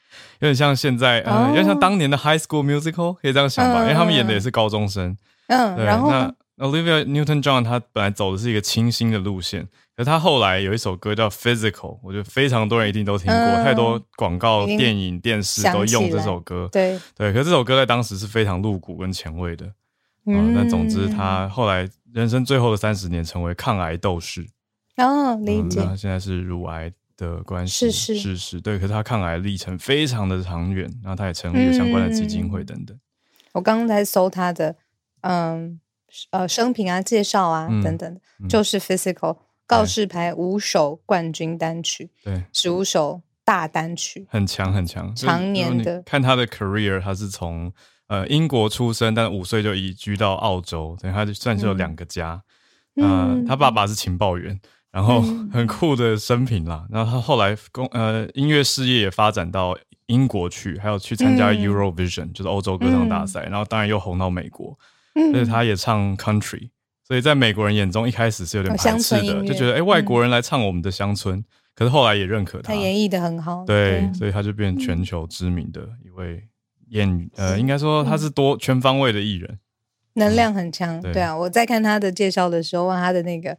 [0.41, 3.83] 有点像现在，呃，有点像当年的《High School Musical》，可以这样想吧？
[3.83, 5.17] 因为他们演的也是高中生。
[5.49, 9.69] 嗯，然后那 Olivia Newton-John 他本来走的是一个清新的路线。
[9.97, 16.69] 可他后来有一首歌叫《Physical》，我觉得非常多人一定都听过，太多广告、电影、电视都用这首歌。
[16.71, 19.67] 对对，可这首歌在当时是非常露骨跟前卫的。
[20.27, 24.47] 嗯，那总之他后来人生最后的三十年成为抗癌斗士。
[24.97, 25.81] 哦，理解。
[25.97, 28.61] 现在是乳癌的关系，是是是是。
[28.61, 32.99] 对，可是他抗癌历程非常的长远，然后他也成立了相关的基金会等等。
[33.53, 34.77] 我刚刚在搜他的，
[35.21, 35.81] 嗯
[36.31, 39.39] 呃，生平啊、介绍啊等等，就是 Physical。
[39.69, 46.01] 告示牌五首冠军单曲，对，十五首大单曲，很强很强，常年的。
[46.03, 47.73] 看他的 career，他是从
[48.09, 52.43] 呃英国出生，但五岁就移居到澳洲，等于他就算是有两个家。
[52.97, 54.59] 嗯，他爸爸是情报员，
[54.91, 55.21] 然后
[55.53, 56.87] 很酷的生平啦。
[56.91, 59.77] 然后他后来工呃音乐事业也发展到
[60.07, 63.43] 英国去，还有去参加 Eurovision，就是欧洲歌唱大赛。
[63.45, 64.79] 然后当然又红到美国，
[65.35, 66.71] 而且他也唱 country。
[67.05, 71.45] 所以在美国人眼中，一开始是有点排斥的，就觉得哎，外国人来唱我们的乡村。
[71.75, 73.63] 可是后来也认可他，他演绎的很好。
[73.67, 76.43] 对，所以他就变全球知名的一位
[76.89, 79.59] 演，呃，应该说他是多全方位的艺人，
[80.15, 81.01] 能量很强。
[81.01, 81.21] 对。
[81.21, 83.57] 啊，我在看他的介绍的时候，他的那个，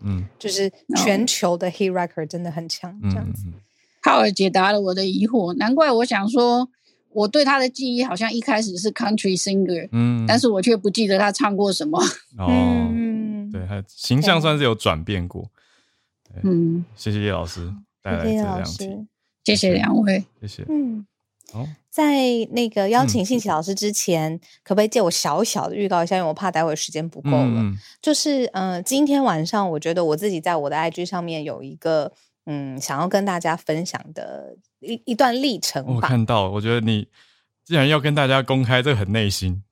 [0.00, 3.46] 嗯，就是全球的 hit record 真的很强，这样子。
[4.02, 6.68] 浩尔解答了我的疑惑，难怪我想说。
[7.14, 12.02] 我对他的记忆好像一开始是 country singer，嗯，但是我却不记得他唱过什么。
[12.38, 12.88] 哦，
[13.52, 15.50] 对，他形象算是有转变过。
[16.42, 17.70] 嗯，谢谢叶老师
[18.00, 19.06] 带来这两题，
[19.44, 20.64] 谢谢两位，谢谢。
[20.70, 21.06] 嗯，
[21.50, 22.20] 好，在
[22.50, 26.16] 那个邀请信奇老师之前，可不可以借我小小的预告一下？
[26.16, 27.72] 因为我怕待会时间不够了。
[28.02, 32.12] 就是，嗯，今天晚上我觉得我自己在我的 IG 上面有一个。
[32.44, 35.84] 嗯，想要跟大家分享的一一段历程。
[35.86, 37.06] 我看到，我觉得你
[37.64, 39.62] 既然要跟大家公开，这个很内心，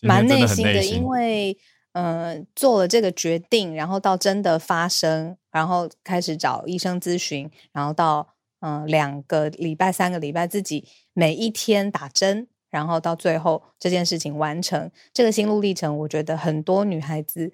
[0.00, 0.84] 蛮内心的。
[0.84, 1.56] 因为，
[1.92, 8.26] 呃，做了这个决定，然后到真的发生，然后开始找医生咨询，然后到
[8.62, 17.52] 嗯两个礼拜、三个礼拜，自己每一天打针，然后到最后这件事情完成，这个心路历程，我觉得很多女孩子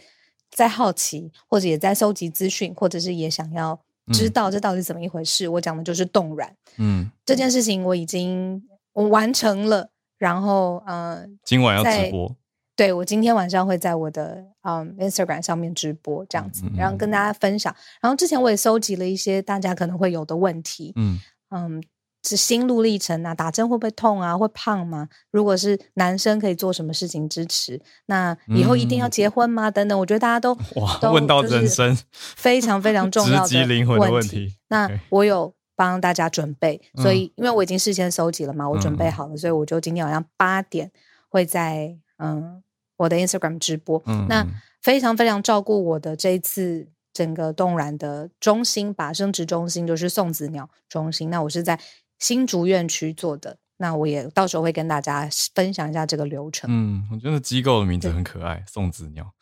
[0.50, 3.80] 在好奇，或者也在收集资讯，或者是也想要。
[4.10, 5.46] 知道这到底怎么一回事？
[5.46, 6.50] 我讲的就是冻卵。
[6.78, 12.34] 嗯，这件事情我已经我完成了，然后嗯，今晚要直播。
[12.78, 17.74] 对，我今天晚上会在我的嗯 Instagram 上面直播，这样子，然后跟大家分享。
[18.00, 20.92] 然后之前我也搜集了一些大家可能会有的问题。
[20.94, 21.18] 嗯
[21.50, 21.82] 嗯。
[22.24, 24.36] 是心路历程啊，打针会不会痛啊？
[24.36, 25.08] 会胖吗？
[25.30, 27.80] 如果是男生，可以做什么事情支持？
[28.06, 29.70] 那以后一定要结婚吗？
[29.70, 34.52] 等等，我觉得大家都哇，问到人生非常非常重要的灵魂的问题。
[34.66, 40.90] 那我有帮大家准备，所以因为我已经事先收集了嘛，我准备好了，所以我就今天晚上八点
[41.28, 42.62] 会在嗯
[42.98, 44.02] 我的 Instagram 直播。
[44.04, 44.46] 嗯那
[44.82, 51.30] 非常非常照顾我的这一次整个动然的中心吧，生殖中心就是送子鸟中心。
[51.30, 51.80] 那我是在。
[52.20, 56.68] 新竹院区做的，那我也到时候会跟大家分享一下这个流程。
[56.68, 59.32] 嗯，我觉得机构的名字很可爱，送子鸟。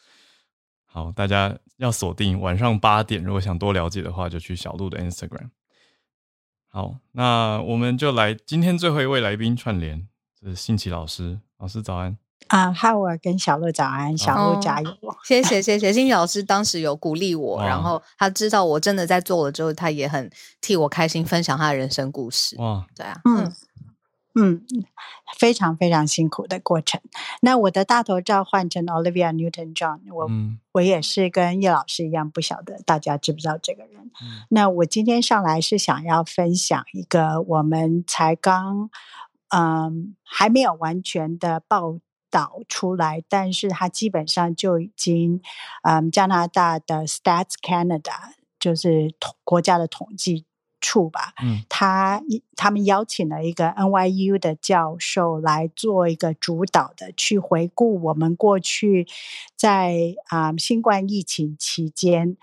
[0.85, 5.49] 好，大家要锁定晚上八点，如果想多了解的话，就去小鹿的 Instagram。
[6.69, 10.07] 好，那我们就来今天最后一位来宾串联，
[10.39, 12.19] 这是信奇老师，老师早安。
[12.49, 14.97] 啊，浩尔跟小鹿早安，小鹿加油！
[15.25, 20.31] 谢谢谢谢，欣怡老师当时有鼓励我，然后他知道我真的在做了之后，他也很
[20.61, 22.57] 替我开心，分享他的人生故事。
[22.61, 23.53] 哇，对啊，嗯
[24.39, 24.63] 嗯，
[25.37, 27.01] 非常非常辛苦的过程。
[27.41, 30.31] 那我的大头照换成 Olivia Newton John，我
[30.71, 34.13] 我也是跟叶老师一样，不晓得大家知不知道这个人。
[34.51, 38.89] 那我今天上来是想要分享一个我们才刚
[39.49, 41.99] 嗯还没有完全的报。
[42.31, 45.41] 导出来，但是它基本上就已经，
[45.83, 50.45] 嗯，加拿大的 Stats Canada 就是统国家的统计
[50.81, 52.23] 处吧，嗯，他
[52.55, 59.07] 他们邀请了一个 NYU 的教授来做一个主导的，去回顾我们过去
[59.57, 62.37] 在啊新冠疫情期间，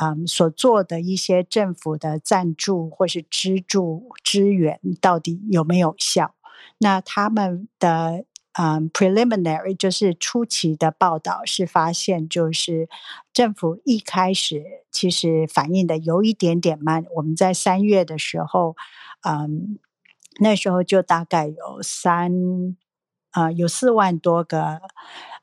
[0.00, 6.34] 嗯所做的一些政府的赞助或是资助支援到底有没有效？
[6.78, 8.24] 那他们的。
[8.54, 12.88] 嗯，preliminary 就是初期的报道是发现，就是
[13.32, 17.04] 政府一开始其实反应的有一点点慢。
[17.14, 18.74] 我们在三月的时候，
[19.22, 19.78] 嗯，
[20.40, 22.32] 那时候就大概有三，
[23.32, 24.80] 呃，有四万多个，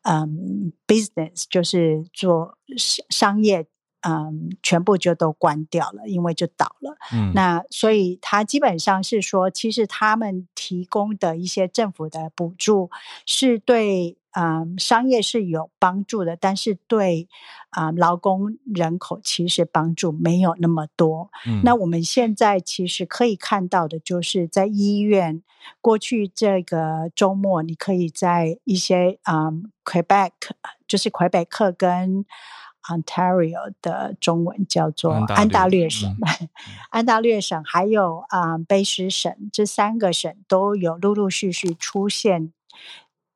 [0.04, 3.68] 嗯，business 就是做商商业。
[4.08, 6.96] 嗯，全部就都关掉了，因为就倒了。
[7.12, 12.90] 嗯，那所以他基本上是说，其实他们提供的一些政府的补助
[13.26, 17.28] 是对嗯商业是有帮助的，但是对
[17.72, 21.30] 啊劳工人口其实帮助没有那么多。
[21.46, 25.44] 嗯，那我们现在其实可以看到的就是在医院，
[25.82, 30.32] 过去这个周末，你可以在一些嗯 Quebec，
[30.88, 32.26] 就是魁北克跟。
[32.88, 36.16] Ontario 的中文叫做安大略省，
[36.92, 42.54] 安大略省还有啊卑诗省，这三个省都有陆陆续续出现，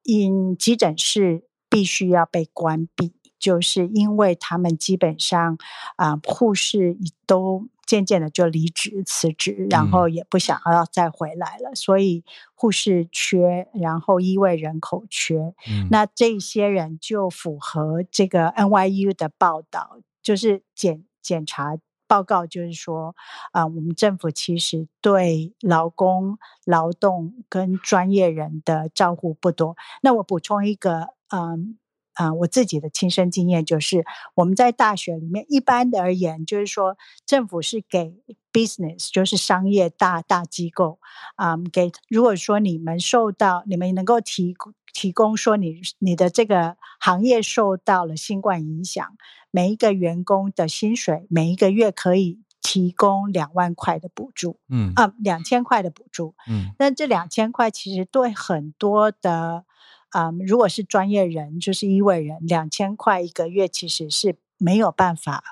[0.04, 5.58] 因急诊室必须要被关闭，就是因为他们基本上
[5.98, 7.68] 啊护士都。
[7.92, 11.76] 渐渐的就离职辞职，然后也不想要再回来了。
[11.76, 12.24] 所以
[12.56, 15.54] 护士缺，然后医卫人口缺，
[15.90, 21.78] 那这些人就符合这个 NYU 的报道，就是检检查
[22.08, 23.14] 报告，就是说
[23.52, 29.76] 啊，我们政府其实对劳工、劳动跟专业人的照顾不多。
[30.02, 31.78] 那我补充一个，嗯。
[32.14, 34.04] 啊，我自己的亲身经验就是，
[34.36, 38.14] 我们在大学里面，一般的而言，就是说，政府是给
[38.52, 41.00] business，就是商业大大机构，
[41.36, 44.54] 啊，给如果说你们受到，你们能够提
[44.94, 49.16] 提供说你你的这个行业受到了新冠影响，
[49.50, 59.64] 每一个员工的薪水每一个月可以提供两万块的补助，嗯啊，两千块的补助，嗯，那这两千块其实对很多的。
[60.12, 65.44] 啊，如果是专业人，就是医卫人，两千块一个月其实是没有办法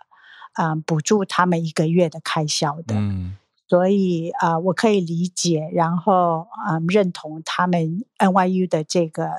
[0.53, 2.95] 啊补助他们一个月的开销的。
[2.95, 3.36] 嗯，
[3.70, 9.30] 所以啊，我可以理解，然后啊认同他们 NYU 的这个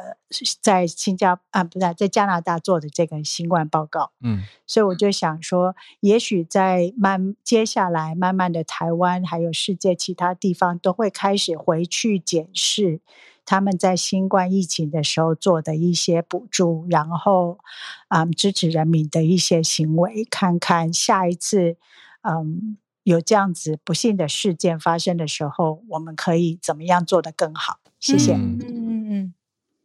[0.61, 4.12] 在新加啊不是在加拿大做的这个新冠报告。
[4.22, 13.01] 嗯，所以我就想说，也许在慢接下来慢慢的台湾还有世界其他地方都会开始回去检视。
[13.45, 17.59] 他们在新冠疫情的时候做的一些补助，然后
[18.07, 21.76] 啊支持人民的一些行为，看看下一次
[22.22, 27.81] 嗯有这样子不幸的事件发生的时候，我们可以怎么样做得更好？
[27.99, 28.35] 谢谢。
[28.35, 29.35] 嗯嗯嗯，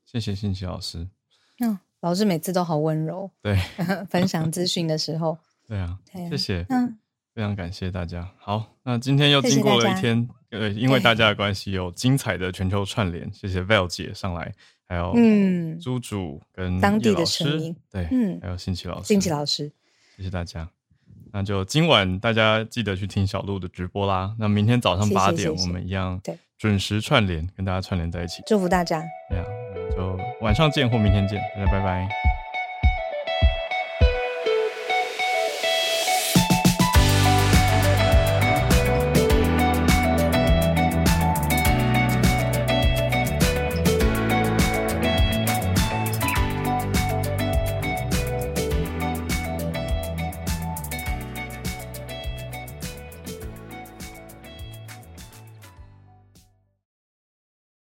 [0.05, 1.07] 谢谢信奇老师。
[1.59, 3.32] 嗯，老师每次都好温柔。
[3.41, 3.57] 对，
[4.09, 5.38] 分享资讯的时候。
[5.68, 5.97] 对啊，
[6.30, 6.66] 谢谢。
[6.70, 6.97] 嗯。
[7.34, 8.32] 非常感谢大家。
[8.38, 13.30] 好，那今天又经过了一天，呃，因为大家的关系，有精彩的全球串联。
[13.34, 14.53] 谢谢 Val 姐上来，
[14.88, 19.70] 还有嗯，朱主跟当地的声音，对，嗯，还有新奇老师，新奇老师，
[20.16, 20.70] 谢谢大家。
[21.36, 24.33] 那就今晚大家记得去听小鹿的直播啦。
[24.39, 28.41] 那明天早上八点，我们一样对准时串联，跟大家串联在一起。
[28.47, 29.03] 祝福大家。
[29.29, 29.43] 对呀，
[29.93, 32.07] 就晚上见或明天见，大家拜拜。